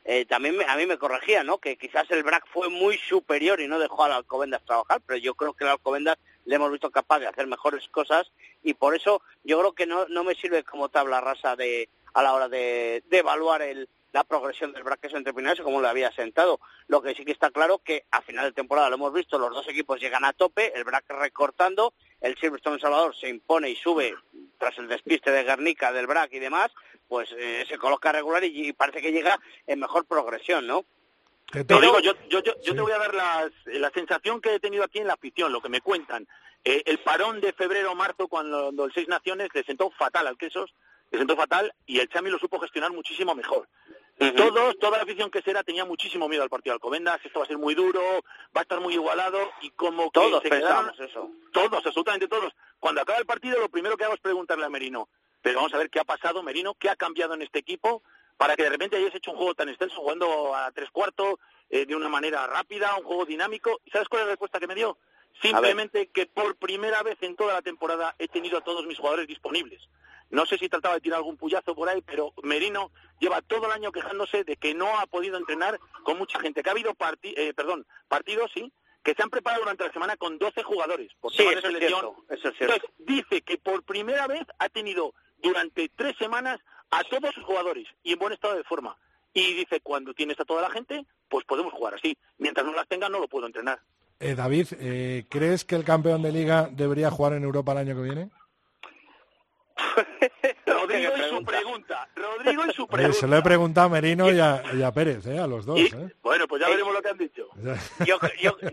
[0.03, 3.67] eh, también a mí me corregía no que quizás el BRAC fue muy superior y
[3.67, 7.19] no dejó al Alcobendas trabajar pero yo creo que el Alcobendas le hemos visto capaz
[7.19, 8.31] de hacer mejores cosas
[8.61, 12.23] y por eso yo creo que no no me sirve como tabla rasa de a
[12.23, 15.33] la hora de, evaluar el, la progresión del Braqueso entre
[15.63, 16.59] como le había sentado.
[16.87, 19.51] Lo que sí que está claro que a final de temporada lo hemos visto, los
[19.51, 24.15] dos equipos llegan a tope, el BRAC recortando, el Silverstone Salvador se impone y sube
[24.57, 26.71] tras el despiste de Guernica, del BRAC y demás,
[27.07, 30.85] pues eh, se coloca regular y, parece que llega en mejor progresión, ¿no?
[31.51, 35.07] Pero, yo, yo, yo, te voy a dar la sensación que he tenido aquí en
[35.07, 36.27] la afición, lo que me cuentan.
[36.65, 40.73] Eh, el parón de febrero-marzo, cuando, cuando el Seis Naciones le sentó fatal al Quesos,
[41.11, 43.67] se sentó fatal y el Chami lo supo gestionar muchísimo mejor.
[44.17, 47.45] Todos, toda la afición que será tenía muchísimo miedo al partido de Alcobendas, esto va
[47.45, 47.99] a ser muy duro,
[48.55, 51.31] va a estar muy igualado y como que todos pensamos eso.
[51.51, 52.53] Todos, absolutamente todos.
[52.79, 55.09] Cuando acaba el partido lo primero que hago es preguntarle a Merino,
[55.41, 58.03] pero vamos a ver qué ha pasado, Merino, qué ha cambiado en este equipo
[58.37, 61.35] para que de repente hayas hecho un juego tan extenso, jugando a tres cuartos,
[61.69, 63.81] eh, de una manera rápida, un juego dinámico.
[63.85, 64.97] ¿Y sabes cuál es la respuesta que me dio?
[65.41, 69.27] Simplemente que por primera vez en toda la temporada he tenido a todos mis jugadores
[69.27, 69.81] disponibles.
[70.29, 73.71] No sé si trataba de tirar algún puyazo por ahí, pero Merino lleva todo el
[73.71, 77.53] año quejándose de que no ha podido entrenar con mucha gente, que ha habido eh,
[77.53, 78.71] perdón, partidos, sí,
[79.03, 81.11] que se han preparado durante la semana con 12 jugadores.
[81.19, 86.15] Por sí, eso es, cierto, Entonces, dice que por primera vez ha tenido durante tres
[86.17, 86.59] semanas
[86.93, 88.95] a todos sus jugadores y en buen estado de forma.
[89.33, 92.15] Y dice, cuando tienes a toda la gente, pues podemos jugar así.
[92.37, 93.79] Mientras no las tenga, no lo puedo entrenar.
[94.19, 97.95] Eh, David, eh, ¿crees que el campeón de liga debería jugar en Europa el año
[97.95, 98.29] que viene?
[100.65, 102.07] Rodrigo y su pregunta.
[102.15, 103.19] Rodrigo y su pregunta.
[103.19, 105.39] se lo he preguntado a Merino y a, Pérez, ¿eh?
[105.39, 105.79] a los dos.
[105.79, 106.13] ¿eh?
[106.21, 107.47] Bueno, pues ya veremos lo que han dicho.
[108.05, 108.19] Yo,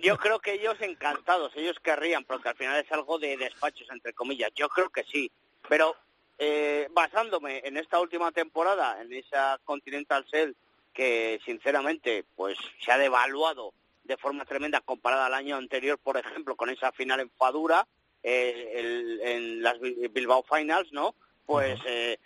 [0.02, 4.12] yo, creo que ellos encantados, ellos querrían, porque al final es algo de despachos, entre
[4.12, 4.50] comillas.
[4.54, 5.30] Yo creo que sí.
[5.68, 5.94] Pero
[6.42, 10.54] eh, basándome en esta última temporada, en esa Continental Cell,
[10.94, 13.74] que sinceramente pues se ha devaluado
[14.04, 17.86] de forma tremenda comparada al año anterior, por ejemplo, con esa final en Fadura,
[18.22, 21.14] eh, en las Bilbao Finals, ¿no?
[21.44, 22.18] Pues eh,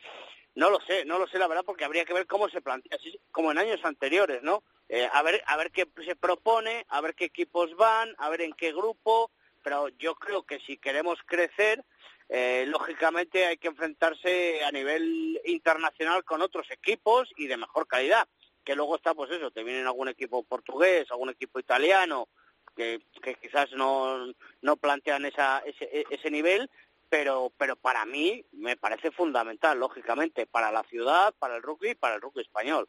[0.55, 2.97] no lo sé, no lo sé la verdad, porque habría que ver cómo se plantea,
[3.33, 4.63] como en años anteriores, ¿no?
[4.89, 8.43] Eh, a ver, a ver qué se propone, a ver qué equipos van, a ver
[8.43, 9.33] en qué grupo,
[9.65, 11.83] pero yo creo que si queremos crecer,
[12.29, 18.27] lógicamente hay que enfrentarse a nivel internacional con otros equipos y de mejor calidad.
[18.65, 22.29] Que luego está, pues eso, te vienen algún equipo portugués, algún equipo italiano,
[22.75, 23.01] que,
[23.41, 26.71] quizás no, no plantean esa, ese, ese nivel,
[27.09, 31.95] pero, pero para mí me parece fundamental, lógicamente, para la ciudad, para el rugby y
[31.95, 32.89] para el rugby español.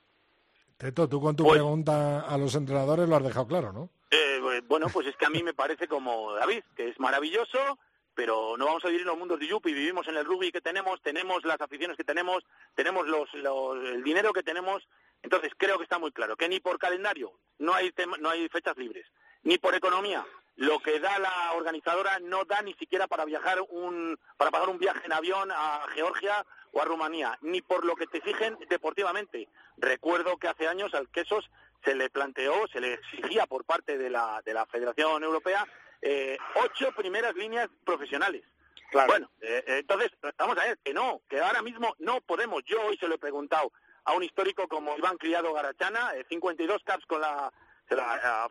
[0.77, 3.89] Teto, tú con tu pues pregunta a los entrenadores lo has dejado claro, ¿no?
[4.11, 7.77] Eh, bueno, pues es que a mí me parece como David, que es maravilloso,
[8.15, 10.61] pero no vamos a vivir en los mundos de Yupi, vivimos en el rugby que
[10.61, 12.43] tenemos, tenemos las aficiones que tenemos,
[12.73, 14.87] tenemos los, el dinero que tenemos,
[15.21, 18.77] entonces creo que está muy claro que ni por calendario no hay, no hay fechas
[18.77, 19.05] libres,
[19.43, 20.25] ni por economía.
[20.57, 24.77] Lo que da la organizadora no da ni siquiera para viajar un, para pagar un
[24.77, 29.49] viaje en avión a Georgia o a Rumanía, ni por lo que te exigen deportivamente.
[29.75, 31.49] Recuerdo que hace años al Quesos
[31.83, 35.67] se le planteó, se le exigía por parte de la, de la Federación Europea
[36.07, 38.43] eh, ocho primeras líneas profesionales.
[38.91, 39.07] Claro.
[39.07, 42.63] Bueno, eh, eh, entonces, vamos a ver, que no, que ahora mismo no podemos.
[42.63, 43.71] Yo hoy se lo he preguntado
[44.03, 47.51] a un histórico como Iván Criado Garachana, 52 caps con la,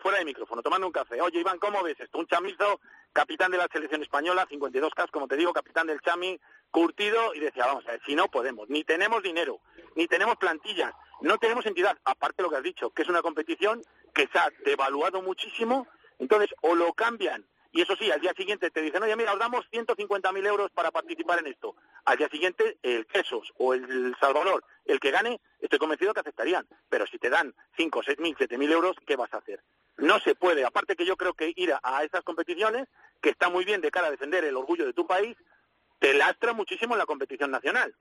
[0.03, 1.21] fuera de micrófono, tomando un café.
[1.21, 2.19] Oye, Iván, ¿cómo ves esto?
[2.19, 2.81] Un chamizo,
[3.13, 6.41] capitán de la selección española, 52 caps, como te digo, capitán del chami,
[6.73, 9.61] curtido, y decía, vamos a ver, si no podemos, ni tenemos dinero,
[9.95, 13.23] ni tenemos plantillas, no tenemos entidad, aparte de lo que has dicho, que es una
[13.23, 13.81] competición
[14.13, 15.87] que se ha devaluado muchísimo,
[16.25, 19.39] entonces o lo cambian y eso sí, al día siguiente te dicen, oye, mira, os
[19.41, 21.75] damos 150.000 euros para participar en esto.
[22.05, 26.69] Al día siguiente, el Quesos o el Salvador, el que gane, estoy convencido que aceptarían.
[26.89, 29.61] Pero si te dan 5, 6.000, 7.000 euros, ¿qué vas a hacer?
[29.97, 30.65] No se puede.
[30.65, 32.87] Aparte que yo creo que ir a, a estas competiciones,
[33.21, 35.37] que está muy bien de cara a defender el orgullo de tu país,
[35.99, 37.93] te lastra muchísimo en la competición nacional.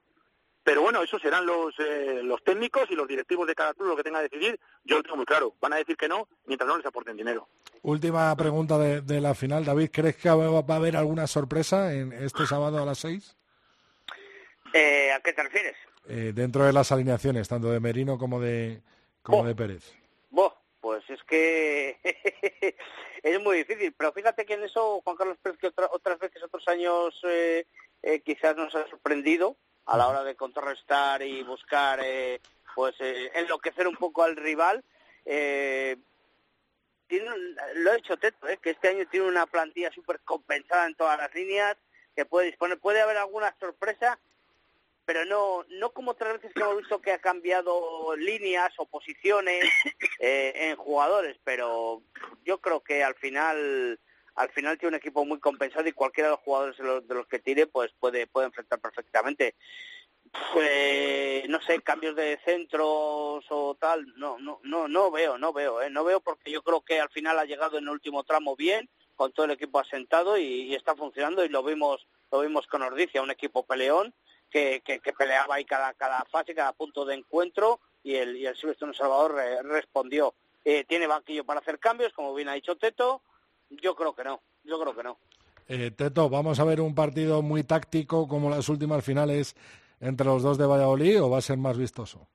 [0.63, 3.97] Pero bueno, esos serán los, eh, los técnicos y los directivos de cada club lo
[3.97, 4.59] que tenga que decidir.
[4.85, 5.55] Yo lo tengo muy claro.
[5.59, 7.49] Van a decir que no mientras no les aporten dinero.
[7.81, 9.65] Última pregunta de, la final.
[9.65, 13.35] David, ¿crees que va a haber alguna sorpresa en este sábado a las seis?
[14.73, 15.75] Eh, ¿A qué te refieres?
[16.07, 18.81] Eh, dentro de las alineaciones, tanto de Merino como de,
[19.21, 19.93] como de Pérez.
[20.79, 21.97] pues es que
[23.23, 23.93] es muy difícil.
[23.97, 27.21] Pero fíjate que en eso Juan Carlos Pérez, que otras veces, otros años,
[28.23, 32.39] quizás nos ha sorprendido a la hora de contrarrestar y buscar eh,
[32.75, 34.83] pues eh, enloquecer un poco al rival
[35.25, 35.97] eh,
[37.07, 37.29] tiene,
[37.75, 41.33] lo ha hecho Teto que este año tiene una plantilla súper compensada en todas las
[41.35, 41.75] líneas
[42.15, 44.19] que puede disponer puede haber alguna sorpresa
[45.05, 49.65] pero no no como otras veces que hemos visto que ha cambiado líneas o posiciones
[50.19, 52.01] en jugadores pero
[52.45, 53.99] yo creo que al final
[54.35, 57.39] al final tiene un equipo muy compensado y cualquiera de los jugadores de los, que
[57.39, 59.55] tire pues puede puede enfrentar perfectamente
[60.53, 65.81] pues no sé cambios de centros o tal no no no no veo no veo
[65.81, 65.89] ¿eh?
[65.89, 68.89] no veo porque yo creo que al final ha llegado en el último tramo bien
[69.15, 73.21] con todo el equipo asentado y, está funcionando y lo vimos lo vimos con Ordicia
[73.21, 74.13] un equipo peleón
[74.49, 78.55] que, que, peleaba ahí cada cada fase cada punto de encuentro y el y el
[78.55, 80.33] Silvestre Salvador respondió
[80.65, 83.21] eh, tiene banquillo para hacer cambios como bien ha dicho Teto
[83.81, 85.17] yo creo que no, yo creo que no.
[85.67, 89.55] Eh, Teto, ¿vamos a ver un partido muy táctico como las últimas finales
[89.99, 92.27] entre los dos de Valladolid o va a ser más vistoso?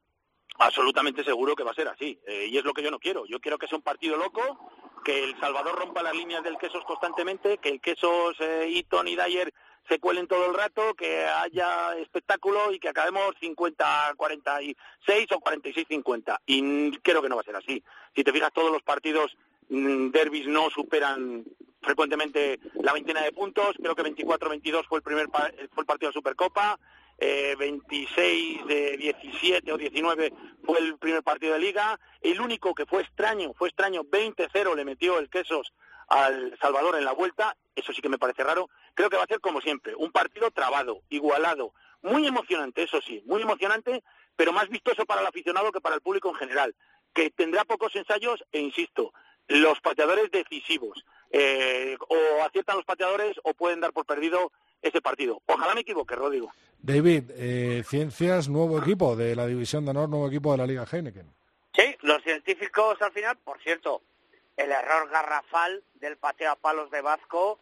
[0.58, 2.18] Absolutamente seguro que va a ser así.
[2.26, 3.26] Eh, y es lo que yo no quiero.
[3.26, 4.70] Yo quiero que sea un partido loco,
[5.04, 9.16] que El Salvador rompa las líneas del Quesos constantemente, que el Quesos, eh, Eaton y
[9.16, 9.52] Dyer
[9.88, 14.76] se cuelen todo el rato, que haya espectáculo y que acabemos 50-46
[15.32, 16.38] o 46-50.
[16.46, 17.82] Y creo que no va a ser así.
[18.14, 19.36] Si te fijas, todos los partidos
[19.68, 21.44] derbis no superan
[21.82, 23.76] frecuentemente la veintena de puntos.
[23.80, 26.78] Creo que 24-22 fue el primer fue el partido de Supercopa.
[27.20, 30.32] Eh, 26 de 17 o 19
[30.64, 31.98] fue el primer partido de Liga.
[32.20, 35.72] El único que fue extraño, fue extraño, 20-0 le metió el Quesos
[36.08, 37.56] al Salvador en la vuelta.
[37.74, 38.70] Eso sí que me parece raro.
[38.94, 43.22] Creo que va a ser como siempre, un partido trabado, igualado, muy emocionante, eso sí,
[43.26, 44.02] muy emocionante,
[44.36, 46.74] pero más vistoso para el aficionado que para el público en general,
[47.12, 49.12] que tendrá pocos ensayos e insisto,
[49.48, 51.04] los pateadores decisivos.
[51.30, 55.42] Eh, o aciertan los pateadores o pueden dar por perdido ese partido.
[55.46, 56.50] Ojalá me equivoque, Rodrigo.
[56.80, 60.86] David, eh, Ciencias, nuevo equipo de la División de Honor, nuevo equipo de la Liga
[60.90, 61.26] Heineken.
[61.74, 64.02] Sí, los científicos al final, por cierto,
[64.56, 67.58] el error garrafal del pateo a palos de Vasco,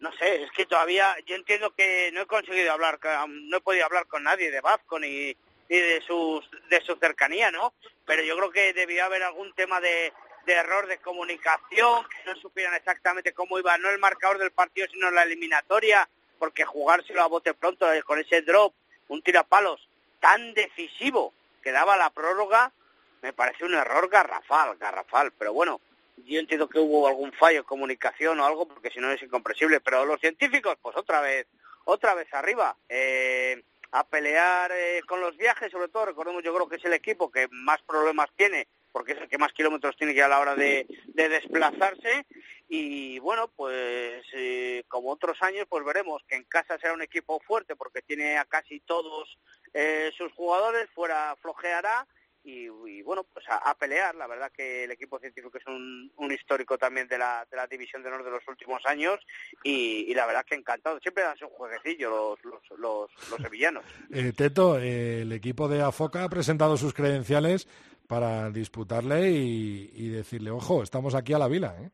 [0.00, 3.84] no sé, es que todavía yo entiendo que no he conseguido hablar, no he podido
[3.84, 5.36] hablar con nadie de Vasco ni,
[5.68, 7.74] ni de, sus, de su cercanía, ¿no?
[8.04, 10.12] Pero yo creo que debía haber algún tema de,
[10.48, 14.86] de error de comunicación, que no supieran exactamente cómo iba, no el marcador del partido,
[14.90, 18.72] sino la eliminatoria, porque jugárselo a bote pronto eh, con ese drop,
[19.08, 19.86] un tirapalos
[20.20, 22.72] tan decisivo que daba la prórroga,
[23.20, 25.82] me parece un error garrafal, garrafal, pero bueno,
[26.24, 29.80] yo entiendo que hubo algún fallo de comunicación o algo, porque si no es incomprensible,
[29.80, 31.46] pero los científicos, pues otra vez,
[31.84, 36.68] otra vez arriba, eh, a pelear eh, con los viajes, sobre todo, recordemos, yo creo
[36.68, 40.14] que es el equipo que más problemas tiene porque es el que más kilómetros tiene
[40.14, 42.26] que a la hora de, desplazarse.
[42.68, 47.40] Y bueno pues eh, como otros años pues veremos que en casa será un equipo
[47.40, 49.38] fuerte porque tiene a casi todos
[49.72, 52.06] eh, sus jugadores fuera flojeará
[52.48, 54.14] y, bueno pues a, pelear.
[54.14, 58.02] La verdad que el equipo científico es un, histórico también de la, de la división
[58.02, 59.18] de honor de los últimos años
[59.62, 60.98] y, la verdad que encantado.
[61.00, 63.84] Siempre dan un jueguecillo los, los, los, sevillanos.
[64.12, 67.68] Eh, Teto el equipo de Afoca ha presentado sus credenciales
[68.08, 71.76] para disputarle y, decirle, ojo, estamos aquí a la vila.
[71.78, 71.90] ¿eh?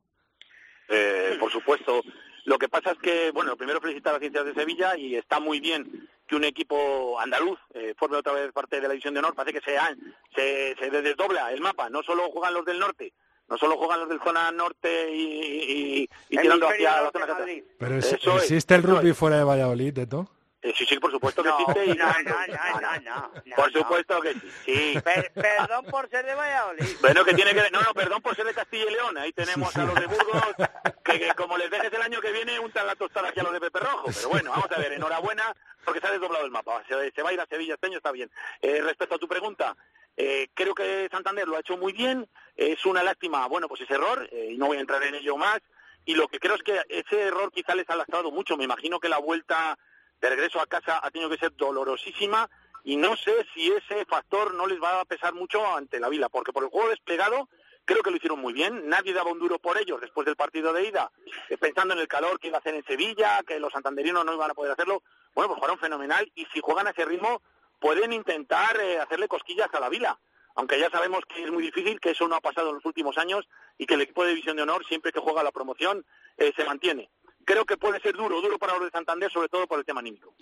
[0.89, 1.37] ¿eh?
[1.39, 2.01] por supuesto.
[2.45, 5.61] Lo que pasa es que, bueno, primero felicitar a Ciencias de Sevilla y está muy
[5.61, 9.35] bien que un equipo andaluz eh, forme otra vez parte de la división de honor.
[9.35, 9.77] Parece que se,
[10.35, 11.91] se, se desdobla el mapa.
[11.91, 13.12] No solo juegan los del norte,
[13.49, 17.27] no solo juegan los del zona norte y, tirando hacia la zona
[17.79, 20.29] Pero existe el rugby fuera de Valladolid, ¿esto?
[20.31, 20.34] Eh,
[20.73, 21.95] sí, sí, por supuesto que existe.
[21.95, 24.35] No, no, no, no, Por supuesto que
[24.65, 24.99] sí.
[25.35, 26.97] perdón por ser de Valladolid.
[27.01, 27.71] Bueno, que tiene que...
[27.71, 29.19] No, no, perdón por ser de Castilla y León.
[29.19, 30.55] Ahí tenemos a los de Burgos,
[31.05, 33.61] que, como les dejes el año que viene, untan la tostada aquí a los de
[33.61, 34.11] Pepe Rojo.
[34.15, 35.55] Pero bueno, vamos a ver, enhorabuena,
[35.85, 36.83] porque se ha desdoblado el mapa.
[36.89, 38.31] Se, va a ir a Sevilla este año, está bien.
[38.62, 39.77] Eh, respecto a tu pregunta,
[40.17, 42.29] eh, creo que Santander lo ha hecho muy bien.
[42.57, 45.61] Es una lástima, bueno, pues ese error, y no voy a entrar en ello más.
[46.07, 48.57] Y lo que creo es que ese error quizá les ha lastrado mucho.
[48.57, 49.79] Me imagino que la vuelta
[50.25, 52.49] de regreso a casa ha tenido que ser dolorosísima
[52.83, 56.31] y no sé si ese factor no les va a pesar mucho ante la Vila,
[56.31, 57.51] porque por el juego desplegado
[57.85, 60.72] creo que lo hicieron muy bien, nadie daba un duro por ellos después del partido
[60.72, 61.12] de ida,
[61.51, 64.33] eh, pensando en el calor que iba a hacer en Sevilla, que los santanderinos no
[64.33, 65.03] iban a poder hacerlo,
[65.35, 67.43] bueno, pues jugaron fenomenal y si juegan a ese ritmo
[67.79, 70.18] pueden intentar eh, hacerle cosquillas a la Vila,
[70.55, 73.18] aunque ya sabemos que es muy difícil, que eso no ha pasado en los últimos
[73.18, 73.47] años
[73.77, 76.07] y que el equipo de División de Honor siempre que juega la promoción
[76.39, 77.11] eh, se mantiene
[77.45, 80.01] creo que puede ser duro, duro para los de Santander, sobre todo por el tema
[80.01, 80.33] anímico.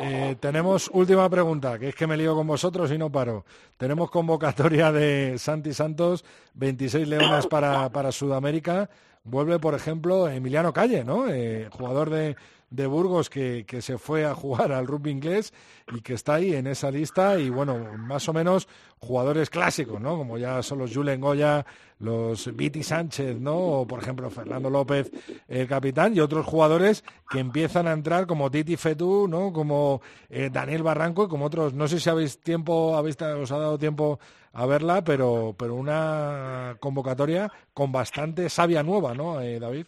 [0.00, 3.44] Eh, tenemos última pregunta, que es que me lío con vosotros y no paro.
[3.76, 8.88] Tenemos convocatoria de Santi Santos, 26 leones para, para Sudamérica.
[9.24, 11.28] Vuelve, por ejemplo, Emiliano Calle, ¿no?
[11.28, 12.36] Eh, jugador de,
[12.72, 15.52] de Burgos que, que, se fue a jugar al rugby inglés
[15.94, 18.66] y que está ahí en esa lista y bueno, más o menos
[18.98, 20.16] jugadores clásicos, ¿no?
[20.16, 21.66] Como ya son los Julen Goya,
[21.98, 23.56] los Viti Sánchez, ¿no?
[23.56, 25.10] O por ejemplo Fernando López,
[25.48, 29.52] el capitán, y otros jugadores que empiezan a entrar como Titi Fetú, ¿no?
[29.52, 30.00] Como
[30.30, 31.74] eh, Daniel Barranco y como otros.
[31.74, 34.18] No sé si habéis tiempo, habéis, os ha dado tiempo
[34.52, 39.86] a verla, pero, pero una convocatoria con bastante savia nueva, ¿no, eh, David?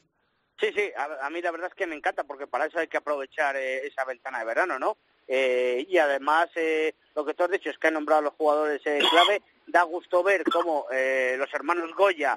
[0.61, 2.97] Sí, sí, a, mí la verdad es que me encanta porque para eso hay que
[2.97, 4.97] aprovechar eh, esa ventana de verano, ¿no?
[5.27, 8.35] Eh, y además, eh, lo que tú has dicho es que han nombrado a los
[8.35, 9.43] jugadores clave.
[9.67, 12.37] Da gusto ver cómo los hermanos Goya,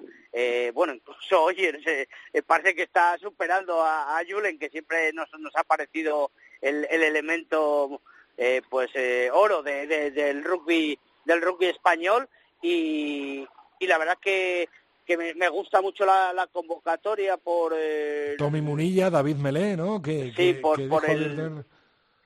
[0.73, 2.07] bueno, incluso oye,
[2.45, 7.03] parece que está superando a, a Julen, que siempre nos, nos ha parecido el, el
[7.03, 8.01] elemento,
[8.69, 8.89] pues,
[9.33, 12.27] oro de, del rugby del rugby español.
[12.61, 13.45] Y,
[13.79, 14.69] y la verdad que
[15.07, 17.73] que me, gusta mucho la, convocatoria por...
[17.75, 20.01] Eh, Tommy Munilla, David Melé, ¿no?
[20.01, 20.79] Que, sí, por,
[21.09, 21.63] el,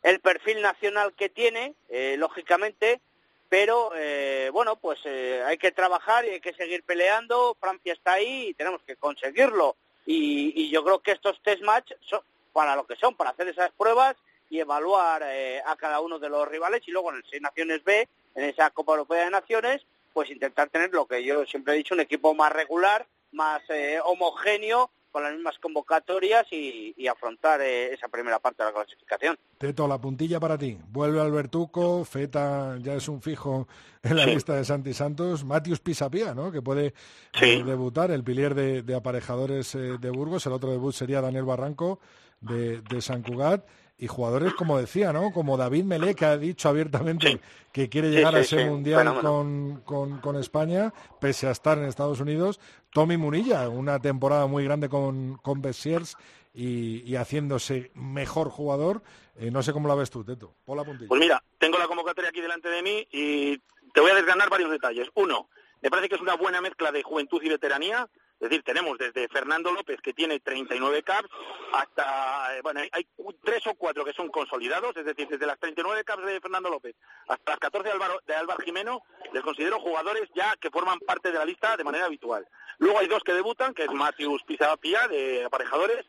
[0.01, 2.99] el, perfil nacional que tiene, eh, lógicamente,
[3.47, 8.47] pero eh, bueno, pues hay que trabajar y hay que seguir peleando, Francia está ahí
[8.49, 9.75] y tenemos que conseguirlo.
[10.07, 12.21] Y, yo creo que estos test match son
[12.51, 14.15] para lo que son, para hacer esas pruebas
[14.49, 18.07] y evaluar a cada uno de los rivales y luego en el Seis Naciones B,
[18.33, 21.93] en esa Copa Europea de Naciones, pues intentar tener lo que yo siempre he dicho,
[21.93, 28.07] un equipo más regular, más eh, homogéneo, con las mismas convocatorias y, afrontar eh, esa
[28.07, 29.37] primera parte de la clasificación.
[29.57, 30.77] Teto, la puntilla para ti.
[30.87, 33.67] Vuelve Albertuco, Feta ya es un fijo
[34.03, 36.49] en la lista de Santi Santos, Matius Pisapia, ¿no?
[36.49, 36.93] que puede
[37.41, 41.99] eh, debutar, el pilier de, aparejadores de Burgos, el otro debut sería Daniel Barranco
[42.39, 43.65] de, de San Cugat
[44.01, 45.31] y jugadores como decía, ¿no?
[45.31, 47.39] Como David Melé, que ha dicho abiertamente
[47.71, 52.59] que quiere llegar a ese mundial con, con, España, pese a estar en Estados Unidos.
[52.91, 56.17] Tommy Munilla, una temporada muy grande con, con Bessiers
[56.51, 59.03] y, haciéndose mejor jugador.
[59.35, 60.55] Eh, no sé cómo la ves tú, Teto.
[60.65, 63.59] Pues mira, tengo la convocatoria aquí delante de mí y
[63.93, 65.09] te voy a desgranar varios detalles.
[65.13, 65.47] Uno,
[65.79, 68.09] me parece que es una buena mezcla de juventud y veteranía.
[68.41, 71.29] Es decir, tenemos desde Fernando López, que tiene 39 caps,
[71.73, 73.05] hasta, eh, bueno, hay
[73.43, 76.95] tres o cuatro que son consolidados, es decir, desde las 39 caps de Fernando López
[77.27, 77.89] hasta las 14
[78.25, 82.05] de Álvaro, Jimeno, les considero jugadores ya que forman parte de la lista de manera
[82.05, 82.47] habitual.
[82.79, 86.07] Luego hay dos que debutan, que es Matius Pizapia, de aparejadores,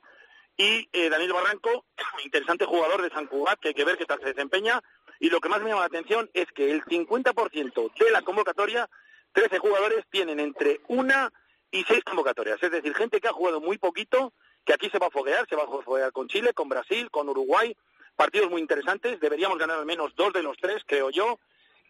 [0.57, 1.85] y eh, Daniel Barranco,
[2.25, 4.83] interesante jugador de San Cugat, que hay que ver qué tal se desempeña.
[5.21, 8.89] Y lo que más me llama la atención es que el 50% de la convocatoria,
[9.35, 11.31] 13 jugadores tienen entre una
[11.73, 12.63] y seis convocatorias.
[12.63, 14.33] Es decir, gente que ha jugado muy poquito,
[14.65, 17.29] que aquí se va a foguear, se va a foguear con Chile, con Brasil, con
[17.29, 17.75] Uruguay,
[18.15, 21.41] partidos muy interesantes, deberíamos ganar al menos dos de los tres, creo yo.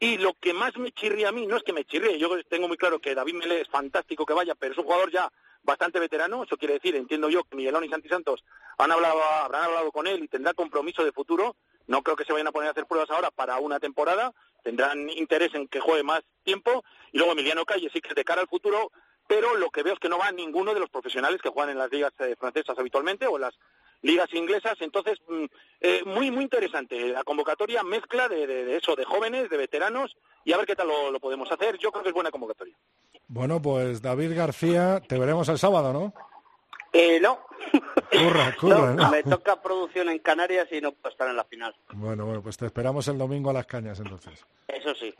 [0.00, 2.68] Y lo que más me chirría a mí, no es que me chirríe, yo tengo
[2.68, 5.30] muy claro que David Mele es fantástico que vaya, pero es un jugador ya
[5.62, 8.42] bastante veterano, eso quiere decir, entiendo yo que Miguelón y Santi Santos
[8.78, 11.54] han hablado, habrán hablado con él y tendrá compromiso de futuro,
[11.86, 14.32] no creo que se vayan a poner a hacer pruebas ahora para una temporada,
[14.64, 18.40] tendrán interés en que juegue más tiempo, y luego Emiliano Calle sí que de cara
[18.40, 18.90] al futuro
[19.32, 21.78] pero lo que veo es que no va ninguno de los profesionales que juegan en
[21.78, 23.54] las ligas eh, francesas habitualmente o en las
[24.02, 24.74] ligas inglesas.
[24.80, 25.44] Entonces, mm,
[25.80, 27.08] eh, muy, muy interesante.
[27.08, 30.14] La convocatoria mezcla de, eso, de jóvenes, de veteranos,
[30.44, 31.78] y a ver qué tal lo, podemos hacer.
[31.78, 32.76] Yo creo que es buena convocatoria.
[33.26, 36.12] Bueno, pues David García, te veremos el sábado, ¿no?
[36.92, 37.38] Eh, no.
[38.10, 41.74] Curra, curra, no, Me toca producción en Canarias y no puedo estar en la final.
[41.94, 44.44] Bueno, bueno, pues te esperamos el domingo a las cañas entonces.
[44.68, 45.14] Eso sí.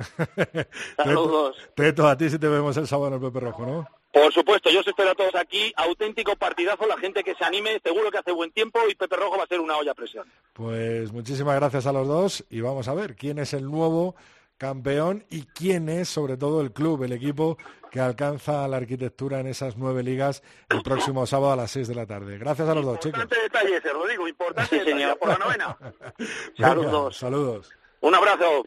[0.97, 1.57] Saludos.
[1.75, 4.02] Teto, a ti sí te vemos el sábado en el Pepe Rojo, ¿no?
[4.13, 5.73] Por supuesto, yo os espero a todos aquí.
[5.77, 9.39] Auténtico partidazo, la gente que se anime, seguro que hace buen tiempo y Pepe Rojo
[9.39, 10.31] va a ser una olla a presión.
[10.53, 14.15] Pues muchísimas gracias a los dos y vamos a ver quién es el nuevo
[14.59, 17.57] campeón y quién es sobre todo el club, el equipo
[17.91, 21.95] que alcanza la arquitectura en esas nueve ligas el próximo sábado a las seis de
[21.95, 22.39] la tarde.
[22.39, 23.23] Gracias a los dos, chicos.
[23.23, 25.19] Importante detalle ese, Rodrigo, importante sí, señor.
[25.19, 25.77] por la novena.
[26.57, 27.17] saludos.
[27.17, 27.71] Saludos.
[28.01, 28.65] Un abrazo.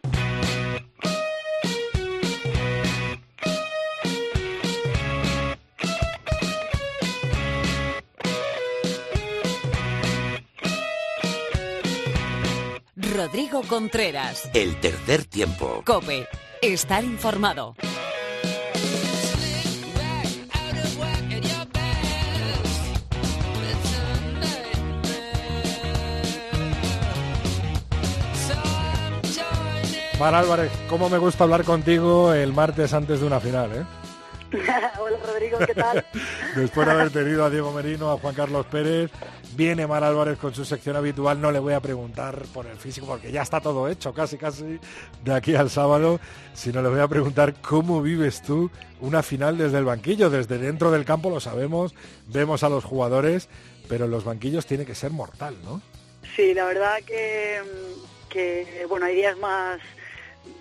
[13.16, 14.50] Rodrigo Contreras.
[14.54, 15.84] El tercer tiempo.
[15.86, 16.28] Cope.
[16.62, 17.76] Estar informado.
[30.20, 34.05] Mar Álvarez, ¿cómo me gusta hablar contigo el martes antes de una final, eh?
[35.00, 36.06] Hola Rodrigo, ¿qué tal?
[36.56, 39.12] Después de haber tenido a Diego Merino, a Juan Carlos Pérez,
[39.56, 41.42] viene Mar Álvarez con su sección habitual.
[41.42, 44.80] No le voy a preguntar por el físico porque ya está todo hecho, casi casi
[45.24, 46.20] de aquí al sábado,
[46.54, 48.70] sino le voy a preguntar cómo vives tú
[49.02, 51.96] una final desde el banquillo, desde dentro del campo lo sabemos,
[52.28, 53.50] vemos a los jugadores,
[53.90, 55.82] pero los banquillos tiene que ser mortal, ¿no?
[56.36, 57.62] Sí, la verdad que,
[58.30, 59.80] que bueno, hay días más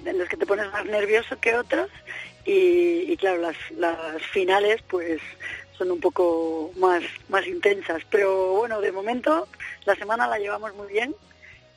[0.05, 1.91] en los que te pones más nervioso que otros
[2.45, 5.20] y, claro, las, las finales pues
[5.78, 8.03] son un poco más, más intensas.
[8.11, 9.49] Pero bueno, de momento
[9.84, 11.14] la semana la llevamos muy bien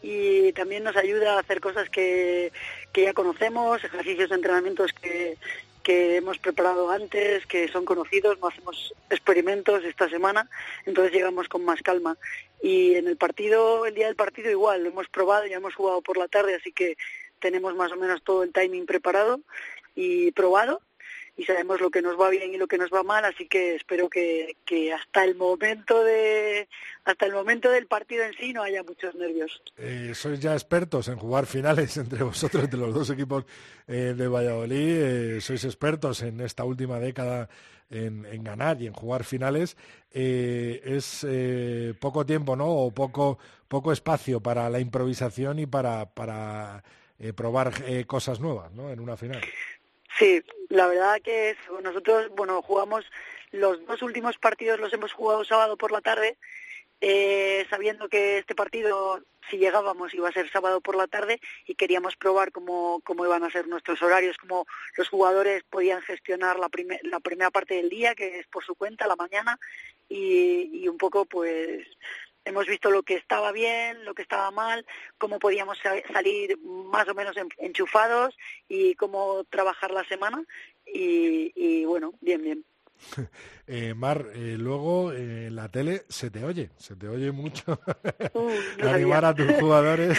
[0.02, 2.52] y también nos ayuda a hacer cosas que,
[2.94, 5.38] que ya conocemos, ejercicios de entrenamientos que,
[5.84, 10.50] que hemos preparado antes, que son conocidos, no hacemos experimentos esta semana,
[10.86, 12.18] entonces llegamos con más calma.
[12.62, 16.02] Y en el partido, el día del partido igual, lo hemos probado, ya hemos jugado
[16.02, 16.98] por la tarde, así que
[17.40, 19.40] tenemos más o menos todo el timing preparado
[19.98, 20.82] y probado
[21.38, 23.76] y sabemos lo que nos va bien y lo que nos va mal, así que
[23.76, 26.68] espero que, que hasta el momento de
[27.06, 29.62] hasta el momento del partido en sí no haya muchos nervios.
[29.78, 33.46] Eh, sois ya expertos en jugar finales entre vosotros, entre los dos equipos
[33.88, 37.48] eh, de Valladolid, eh, sois expertos en esta última década
[37.92, 39.78] en, en ganar y en jugar finales.
[40.12, 41.26] es
[42.00, 42.68] poco tiempo, ¿no?
[42.68, 43.38] O poco
[43.68, 46.84] poco espacio para la improvisación y para para
[47.36, 47.74] probar
[48.08, 48.90] cosas nuevas, ¿no?
[48.90, 49.42] En una final.
[50.18, 53.06] Sí, la verdad que nosotros, bueno, jugamos
[53.52, 56.38] los dos últimos partidos los hemos jugado sábado por la tarde,
[57.00, 61.76] eh, sabiendo que este partido, si llegábamos, iba a ser sábado por la tarde y
[61.76, 64.66] queríamos probar cómo, cómo iban a ser nuestros horarios, cómo
[64.98, 66.70] los jugadores podían gestionar la,
[67.04, 69.60] la primera parte del día, que es por su cuenta, la mañana,
[70.10, 71.86] y, y un poco pues
[72.48, 74.86] hemos visto lo que estaba bien, lo que estaba mal,
[75.18, 75.78] cómo podíamos
[76.12, 78.36] salir más o menos enchufados
[78.68, 80.44] y cómo trabajar la semana
[80.86, 82.66] y, bueno, bien, bien.
[83.70, 87.78] Eh, Mar, eh, luego en la tele se te oye, se te oye mucho
[88.34, 88.50] uh,
[88.88, 90.18] animar a tus jugadores.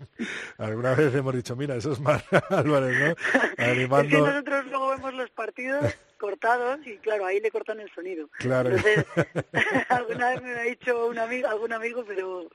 [0.56, 3.62] Alguna vez hemos dicho, mira, eso es Mar Álvarez, ¿no?
[3.62, 4.26] Animando...
[4.26, 5.84] nosotros luego vemos los partidos
[6.18, 8.28] cortados y claro, ahí le cortan el sonido.
[8.38, 8.70] Claro.
[8.70, 9.06] Entonces,
[9.88, 12.48] alguna vez me ha dicho un amigo, algún amigo, pero,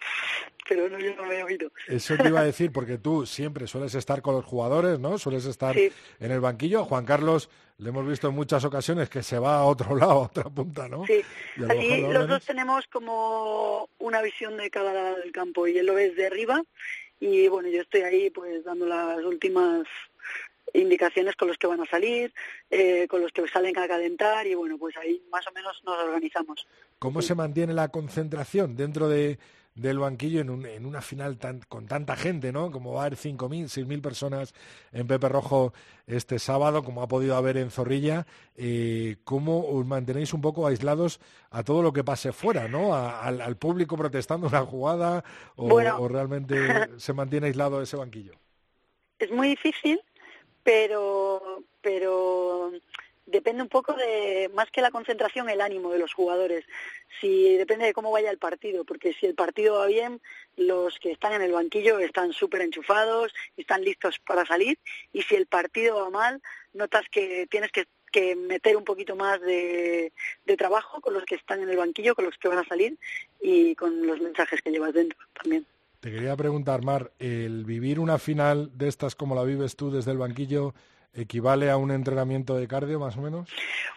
[0.68, 1.72] pero no, yo no me he oído.
[1.88, 5.18] Eso te iba a decir, porque tú siempre sueles estar con los jugadores, ¿no?
[5.18, 6.86] Sueles estar en el banquillo.
[6.86, 10.26] Juan Carlos, le hemos visto en muchas ocasiones que se va a otro lado, a
[10.26, 11.06] otra punta, ¿no?
[11.06, 11.22] Sí,
[11.68, 15.96] así los dos tenemos como una visión de cada lado del campo y él lo
[15.96, 16.62] ves de arriba
[17.20, 19.88] y bueno, yo estoy ahí pues dando las últimas
[20.74, 22.34] indicaciones con los que van a salir,
[22.70, 25.98] eh, con los que salen a calentar y bueno, pues ahí más o menos nos
[26.00, 26.68] organizamos.
[27.00, 29.38] ¿Cómo se mantiene la concentración dentro de,
[29.76, 32.72] del banquillo en, un, en una final tan, con tanta gente, ¿no?
[32.72, 34.54] Como va a haber 5.000, 6.000 personas
[34.92, 35.74] en Pepe Rojo
[36.06, 38.26] este sábado, como ha podido haber en Zorrilla.
[38.56, 41.20] Eh, ¿Cómo os mantenéis un poco aislados
[41.50, 42.96] a todo lo que pase fuera, ¿no?
[42.96, 45.24] al, público protestando una jugada
[45.56, 46.56] o, o realmente
[46.98, 48.34] se mantiene aislado ese banquillo.
[49.20, 50.02] Es muy difícil
[50.64, 52.72] pero, pero
[53.26, 56.66] depende un poco de, más que la concentración, el ánimo de los jugadores.
[57.22, 60.22] Si depende de cómo vaya el partido, porque si el partido va bien,
[60.58, 64.78] los que están en el banquillo están súper enchufados, están listos para salir,
[65.12, 66.42] y si el partido va mal,
[66.74, 70.12] notas que tienes que, que meter un poquito más de,
[70.46, 72.98] de trabajo con los que están en el banquillo, con los que van a salir
[73.42, 75.66] y con los mensajes que llevas dentro también.
[76.04, 80.12] Te quería preguntar, Mar, ¿el vivir una final de estas como la vives tú desde
[80.12, 80.74] el banquillo
[81.14, 83.50] equivale a un entrenamiento de cardio más o menos?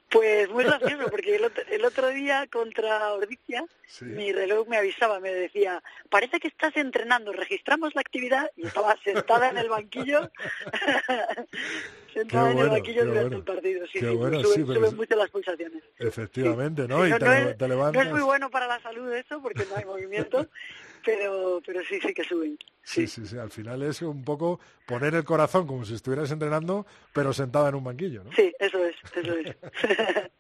[0.09, 3.65] Pues muy gracioso, porque el otro, día contra Ordicia,
[4.03, 8.97] mi reloj me avisaba, me decía, parece que estás entrenando, registramos la actividad y estaba
[9.03, 10.31] sentada en el banquillo.
[12.15, 13.85] sentada en el banquillo durante el partido.
[13.89, 15.83] Sí, sí, bueno, suben, mucho las pulsaciones.
[15.99, 17.05] Efectivamente, ¿no?
[17.05, 17.95] Y te, no, levantas...
[17.95, 20.47] no es muy bueno para la salud eso, porque no hay movimiento,
[21.07, 22.59] pero, pero sí, sí que suben.
[22.83, 23.07] Sí.
[23.07, 27.33] sí, sí, Al final es un poco poner el corazón como si estuvieras entrenando, pero
[27.33, 28.33] sentada en un banquillo, ¿no?
[28.33, 29.57] Sí, eso es, eso es.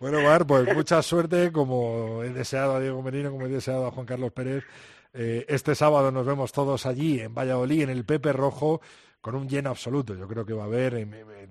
[0.00, 3.90] bueno, Mar, pues mucha suerte, como he deseado a Diego Merino, como he deseado a
[3.90, 4.64] Juan Carlos Pérez.
[5.12, 8.80] Eh, este sábado nos vemos todos allí en Valladolid, en el Pepe Rojo,
[9.20, 10.14] con un lleno absoluto.
[10.14, 11.06] Yo creo que va a haber,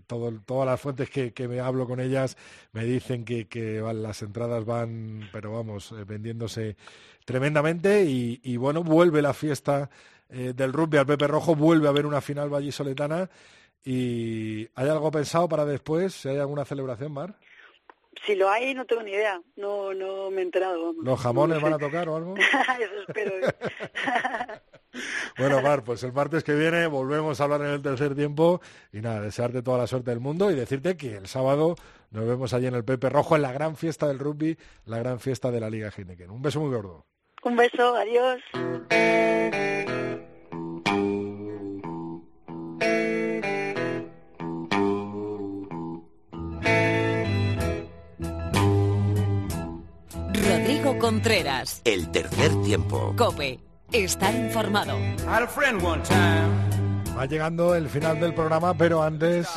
[0.08, 2.38] todas las fuentes que, me hablo con ellas
[2.72, 6.78] me dicen que, las entradas van, pero vamos, eh, vendiéndose
[7.26, 9.90] tremendamente y, bueno, vuelve la fiesta
[10.30, 13.30] eh, del rugby al Pepe Rojo, vuelve a haber una final vallisoletana
[13.84, 16.14] y ¿hay algo pensado para después?
[16.14, 17.36] ¿Si hay alguna celebración, Mar?
[18.26, 19.42] Si lo hay, no tengo ni idea.
[19.56, 20.94] No, no me he enterado.
[21.02, 22.36] ¿Los jamones van a tocar o algo?
[22.38, 23.34] Eso espero.
[25.38, 28.62] bueno, Mar, pues el martes que viene volvemos a hablar en el tercer tiempo
[28.92, 31.76] y nada, desearte toda la suerte del mundo y decirte que el sábado
[32.10, 35.20] nos vemos allí en el Pepe Rojo en la gran fiesta del rugby, la gran
[35.20, 36.32] fiesta de la Liga Heineken.
[36.32, 37.06] Un beso muy gordo.
[37.46, 38.42] Un beso, adiós.
[50.34, 51.82] Rodrigo Contreras.
[51.86, 53.14] El tercer tiempo.
[53.16, 53.60] Cope.
[53.92, 54.98] Estar informado.
[57.16, 59.48] Va llegando el final del programa, pero antes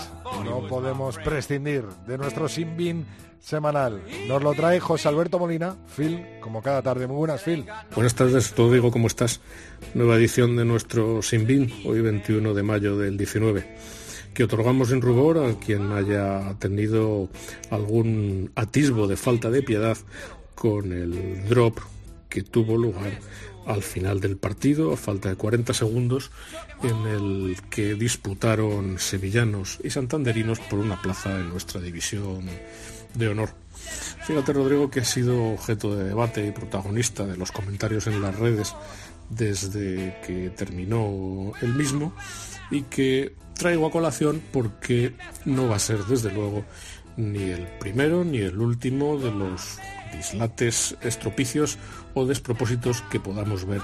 [0.45, 3.07] no podemos prescindir de nuestro Simbin
[3.41, 4.03] semanal.
[4.27, 7.07] Nos lo trae José Alberto Molina, Phil, como cada tarde.
[7.07, 7.67] Muy buenas, Phil.
[7.95, 9.41] Buenas tardes, Rodrigo, ¿cómo estás?
[9.95, 13.77] Nueva edición de nuestro Sinbin, hoy 21 de mayo del 19,
[14.35, 17.29] que otorgamos en rubor a quien haya tenido
[17.71, 19.97] algún atisbo de falta de piedad
[20.55, 21.79] con el drop
[22.29, 23.13] que tuvo lugar
[23.69, 26.31] al final del partido, a falta de 40 segundos,
[26.83, 32.47] en el que disputaron sevillanos y santanderinos por una plaza en nuestra división
[33.15, 33.51] de honor.
[34.27, 38.35] Fíjate, Rodrigo, que ha sido objeto de debate y protagonista de los comentarios en las
[38.37, 38.75] redes
[39.29, 42.15] desde que terminó el mismo
[42.71, 45.13] y que traigo a colación porque
[45.45, 46.65] no va a ser, desde luego,
[47.19, 49.79] ni el primero ni el último de los
[50.17, 51.79] dislates, estropicios
[52.27, 53.83] despropósitos que podamos ver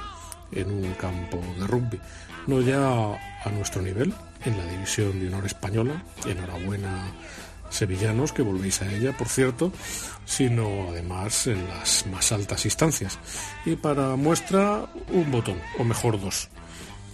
[0.53, 2.01] en un campo de rugby.
[2.47, 4.13] No ya a nuestro nivel,
[4.45, 7.07] en la división de honor española, enhorabuena
[7.71, 9.73] sevillanos, que volvéis a ella, por cierto,
[10.25, 13.19] sino además en las más altas instancias.
[13.65, 16.49] Y para muestra, un botón, o mejor dos.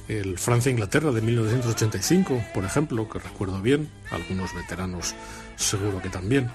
[0.09, 5.15] El Francia-Inglaterra de 1985, por ejemplo, que recuerdo bien, algunos veteranos
[5.57, 6.51] seguro que también,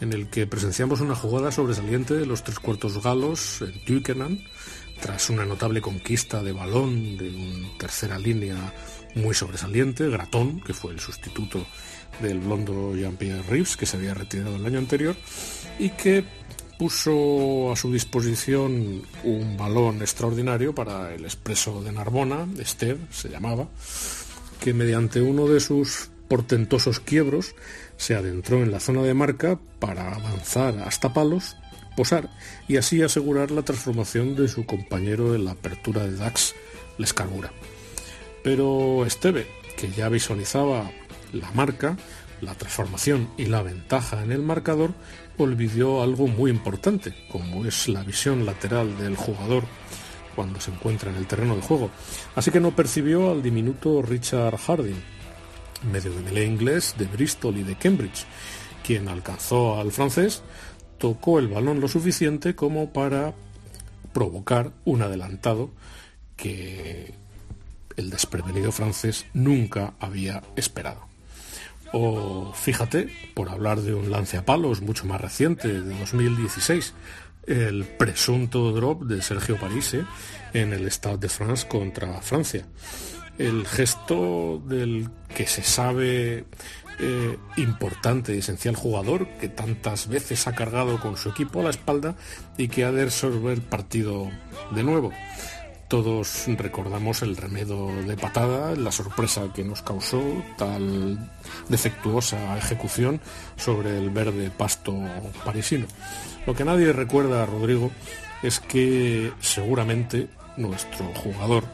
[0.00, 4.38] en el que presenciamos una jugada sobresaliente de los tres cuartos galos en Twickenham,
[5.00, 8.56] tras una notable conquista de balón de una tercera línea
[9.14, 11.66] muy sobresaliente, Gratón, que fue el sustituto
[12.20, 15.16] del blondo Jean-Pierre Rives, que se había retirado el año anterior,
[15.78, 16.24] y que
[16.78, 23.68] puso a su disposición un balón extraordinario para el expreso de Narbona, Esther se llamaba,
[24.60, 27.54] que mediante uno de sus portentosos quiebros
[27.96, 31.56] se adentró en la zona de marca para avanzar hasta palos,
[31.96, 32.30] posar
[32.68, 36.54] y así asegurar la transformación de su compañero en la apertura de Dax
[36.98, 37.52] Lescarbura.
[38.42, 39.46] Pero Esteve,
[39.76, 40.90] que ya visualizaba
[41.32, 41.96] la marca,
[42.40, 44.92] la transformación y la ventaja en el marcador,
[45.38, 49.64] olvidó algo muy importante, como es la visión lateral del jugador
[50.34, 51.90] cuando se encuentra en el terreno de juego.
[52.34, 55.02] Así que no percibió al diminuto Richard Harding,
[55.84, 58.24] medio de inglés de Bristol y de Cambridge,
[58.84, 60.42] quien alcanzó al francés,
[60.98, 63.34] tocó el balón lo suficiente como para
[64.12, 65.70] provocar un adelantado
[66.36, 67.14] que
[67.96, 71.06] el desprevenido francés nunca había esperado.
[71.92, 76.94] O fíjate, por hablar de un lance a palos mucho más reciente, de 2016,
[77.46, 80.04] el presunto drop de Sergio Parise
[80.52, 82.66] en el Stade de France contra Francia.
[83.38, 86.46] El gesto del que se sabe
[86.98, 91.70] eh, importante y esencial jugador que tantas veces ha cargado con su equipo a la
[91.70, 92.16] espalda
[92.56, 94.30] y que ha de resolver el partido
[94.70, 95.12] de nuevo.
[95.88, 100.20] Todos recordamos el remedo de patada, la sorpresa que nos causó
[100.58, 101.30] tal
[101.68, 103.20] defectuosa ejecución
[103.56, 104.92] sobre el verde pasto
[105.44, 105.86] parisino.
[106.44, 107.92] Lo que nadie recuerda, Rodrigo,
[108.42, 111.64] es que seguramente nuestro jugador,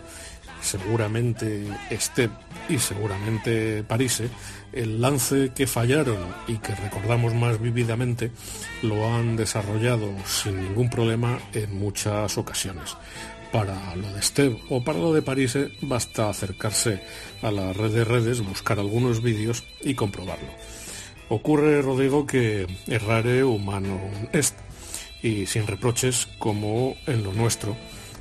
[0.63, 2.31] seguramente Step
[2.69, 4.31] y seguramente Parise,
[4.73, 8.31] el lance que fallaron y que recordamos más vívidamente,
[8.83, 12.97] lo han desarrollado sin ningún problema en muchas ocasiones
[13.53, 17.03] Para lo de Steve o para lo de París basta acercarse
[17.43, 20.49] a la red de redes, buscar algunos vídeos y comprobarlo.
[21.29, 24.01] Ocurre, Rodrigo, que errare humano
[24.33, 24.55] es
[25.23, 27.77] y sin reproches como en lo nuestro,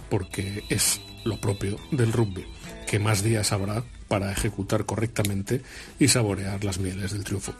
[0.09, 2.45] porque es lo propio del rugby,
[2.87, 5.61] que más días habrá para ejecutar correctamente
[5.99, 7.53] y saborear las mieles del triunfo.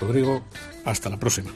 [0.00, 0.42] Rodrigo,
[0.84, 1.50] hasta la próxima.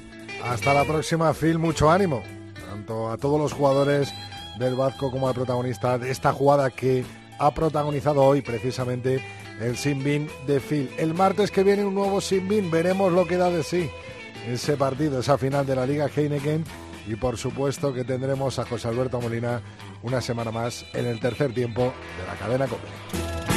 [0.44, 2.22] Hasta la próxima, Phil, mucho ánimo,
[2.68, 4.12] tanto a todos los jugadores
[4.59, 7.05] del Vasco como al protagonista de esta jugada que
[7.38, 9.24] ha protagonizado hoy precisamente
[9.60, 10.90] el Sinbin de Phil.
[10.98, 13.90] El martes que viene un nuevo Sinbin, veremos lo que da de sí
[14.48, 16.64] ese partido, esa final de la Liga Heineken
[17.06, 19.62] y por supuesto que tendremos a José Alberto Molina
[20.05, 23.53] una semana más en el tercer tiempo de la cadena COPE.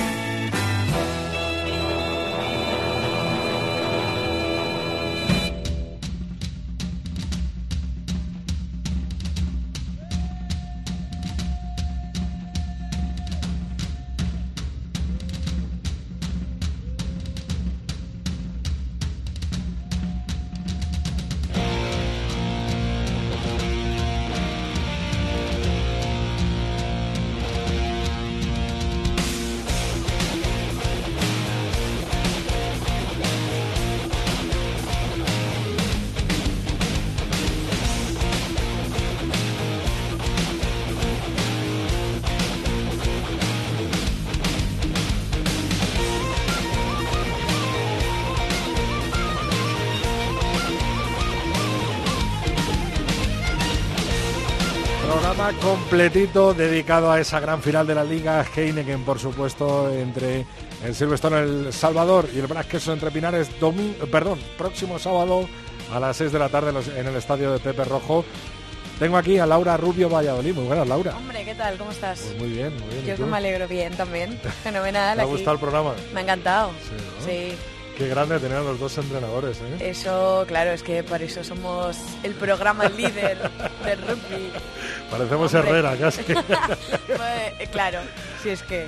[55.62, 60.46] Completito dedicado a esa gran final de la Liga Heineken, por supuesto, entre
[60.84, 63.50] el Silverstone El Salvador y el Queso entre Pinares,
[64.12, 65.48] perdón, próximo sábado
[65.94, 68.26] a las 6 de la tarde en el estadio de Pepe Rojo.
[69.00, 70.56] Tengo aquí a Laura Rubio Valladolid.
[70.56, 71.16] Muy buenas, Laura.
[71.16, 71.78] Hombre, ¿qué tal?
[71.78, 72.20] ¿Cómo estás?
[72.20, 73.06] Pues muy bien, muy bien.
[73.06, 74.40] Yo que me alegro bien también.
[74.64, 75.18] Fenomenal.
[75.18, 75.94] ¿Te ha gustado el programa?
[76.14, 76.72] Me ha encantado.
[77.24, 77.56] sí.
[77.98, 79.90] Qué grande tener a los dos entrenadores, ¿eh?
[79.90, 83.40] Eso, claro, es que por eso somos el programa líder
[83.84, 84.52] del rugby.
[85.10, 86.22] Parecemos Herrera, casi.
[87.08, 88.00] Pues, claro,
[88.44, 88.88] si es que...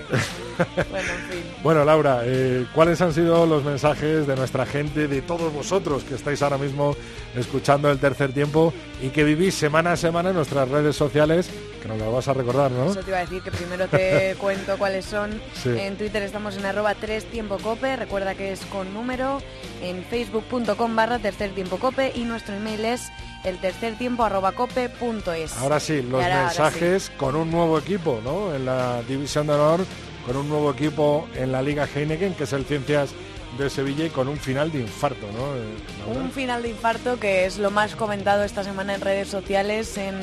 [0.92, 1.44] Bueno, en fin.
[1.64, 6.16] Bueno, Laura, eh, ¿cuáles han sido los mensajes de nuestra gente, de todos vosotros que
[6.16, 6.96] estáis ahora mismo
[7.36, 11.50] escuchando el tercer tiempo y que vivís semana a semana en nuestras redes sociales?
[11.82, 12.92] Que nos lo vas a recordar, ¿no?
[12.92, 15.42] Eso te iba a decir, que primero te cuento cuáles son.
[15.66, 19.42] En Twitter estamos en arroba 3 tiempo cope, recuerda que es con número,
[19.82, 23.12] en facebook.com barra tercer tiempo cope y nuestro email es
[23.46, 25.56] el tercer tiempo arroba cope punto es.
[25.58, 28.54] Ahora sí, los mensajes con un nuevo equipo, ¿no?
[28.54, 29.86] En la División de Honor,
[30.26, 33.12] con un nuevo equipo en la Liga Heineken, que es el Ciencias
[33.58, 35.56] de Sevilla y con un final de infarto, ¿no?
[35.56, 39.98] Eh, un final de infarto que es lo más comentado esta semana en redes sociales,
[39.98, 40.16] en,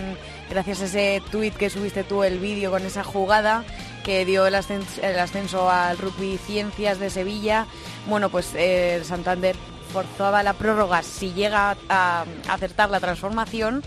[0.50, 3.64] gracias a ese tuit que subiste tú, el vídeo con esa jugada
[4.06, 7.66] que dio el ascenso, al Rugby Ciencias de Sevilla.
[8.06, 9.56] Bueno, pues eh, Santander
[9.92, 13.82] forzaba la prórroga si llega a, acertar la transformación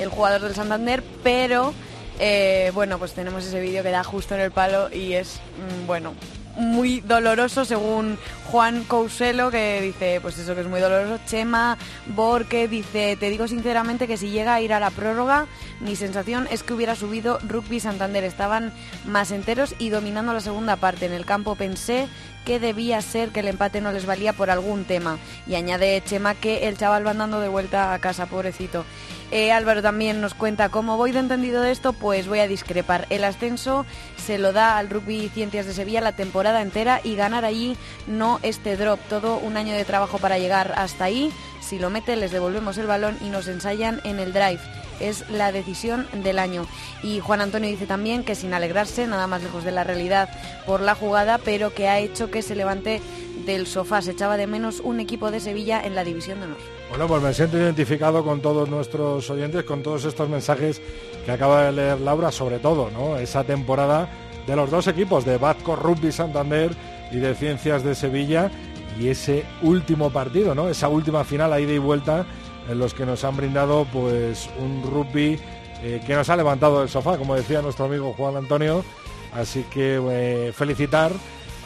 [0.00, 1.72] el jugador del Santander, pero
[2.18, 5.86] eh, bueno, pues tenemos ese vídeo que da justo en el palo y es, mm,
[5.86, 6.14] bueno,
[6.56, 8.18] muy doloroso según
[8.50, 11.20] Juan Couselo que dice pues eso que es muy doloroso.
[11.26, 15.46] Chema Borque dice te digo sinceramente que si llega a ir a la prórroga
[15.80, 18.24] mi sensación es que hubiera subido Rugby Santander.
[18.24, 18.72] Estaban
[19.06, 21.06] más enteros y dominando la segunda parte.
[21.06, 22.08] En el campo pensé
[22.44, 25.18] que debía ser que el empate no les valía por algún tema.
[25.46, 28.84] Y añade Chema que el chaval va andando de vuelta a casa, pobrecito.
[29.30, 33.06] Eh, Álvaro también nos cuenta cómo voy de entendido de esto, pues voy a discrepar.
[33.10, 33.86] El ascenso
[34.16, 37.76] se lo da al Rugby Ciencias de Sevilla la temporada entera y ganar allí
[38.08, 38.98] no este drop.
[39.08, 41.30] Todo un año de trabajo para llegar hasta ahí.
[41.70, 44.58] Si lo mete les devolvemos el balón y nos ensayan en el drive
[44.98, 46.66] es la decisión del año.
[47.00, 50.28] Y Juan Antonio dice también que sin alegrarse, nada más lejos de la realidad
[50.66, 53.00] por la jugada, pero que ha hecho que se levante
[53.46, 54.02] del sofá.
[54.02, 56.58] Se echaba de menos un equipo de Sevilla en la división de honor.
[56.88, 60.82] Bueno, pues me siento identificado con todos nuestros oyentes, con todos estos mensajes
[61.24, 63.16] que acaba de leer Laura, sobre todo, ¿no?
[63.16, 64.08] Esa temporada
[64.44, 66.72] de los dos equipos, de Batco Rugby Santander
[67.12, 68.50] y de Ciencias de Sevilla,
[68.98, 70.68] y ese último partido, ¿no?
[70.68, 72.26] Esa última final a ida y vuelta
[72.68, 75.38] en los que nos han brindado pues un rugby
[75.82, 78.84] eh, que nos ha levantado del sofá, como decía nuestro amigo Juan Antonio.
[79.32, 81.12] Así que eh, felicitar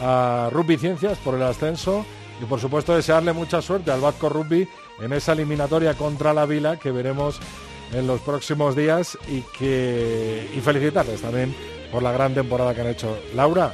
[0.01, 2.05] a Rugby Ciencias por el ascenso
[2.41, 4.69] y por supuesto desearle mucha suerte al Vasco Rugby
[5.01, 7.41] en esa eliminatoria contra la Vila que veremos
[7.93, 11.55] en los próximos días y que y felicitarles también
[11.91, 13.17] por la gran temporada que han hecho.
[13.35, 13.73] Laura,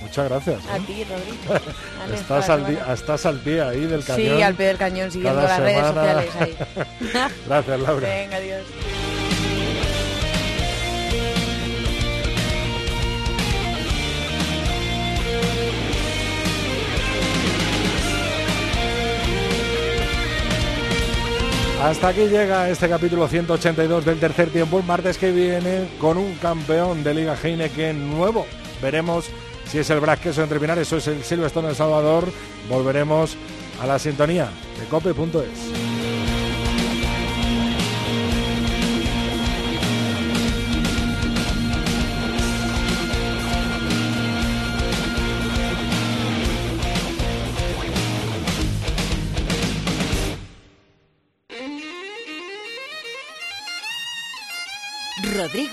[0.00, 0.66] Muchas gracias.
[0.66, 0.80] A ¿eh?
[0.86, 1.74] ti, Rodrigo.
[2.14, 4.36] Estás, al día, estás al pie ahí del cañón.
[4.36, 6.30] Sí, al pie del cañón, siguiendo las redes sociales
[7.46, 8.08] gracias, Laura.
[8.08, 8.62] Venga, adiós.
[21.82, 24.78] Hasta aquí llega este capítulo 182 del tercer tiempo.
[24.78, 28.46] El martes que viene, con un campeón de Liga Heineken nuevo,
[28.82, 29.26] veremos
[29.68, 32.28] si es el Brasqueso entre Pinares o es el Silverstone El Salvador.
[32.68, 33.36] Volveremos
[33.80, 35.85] a la sintonía de cope.es.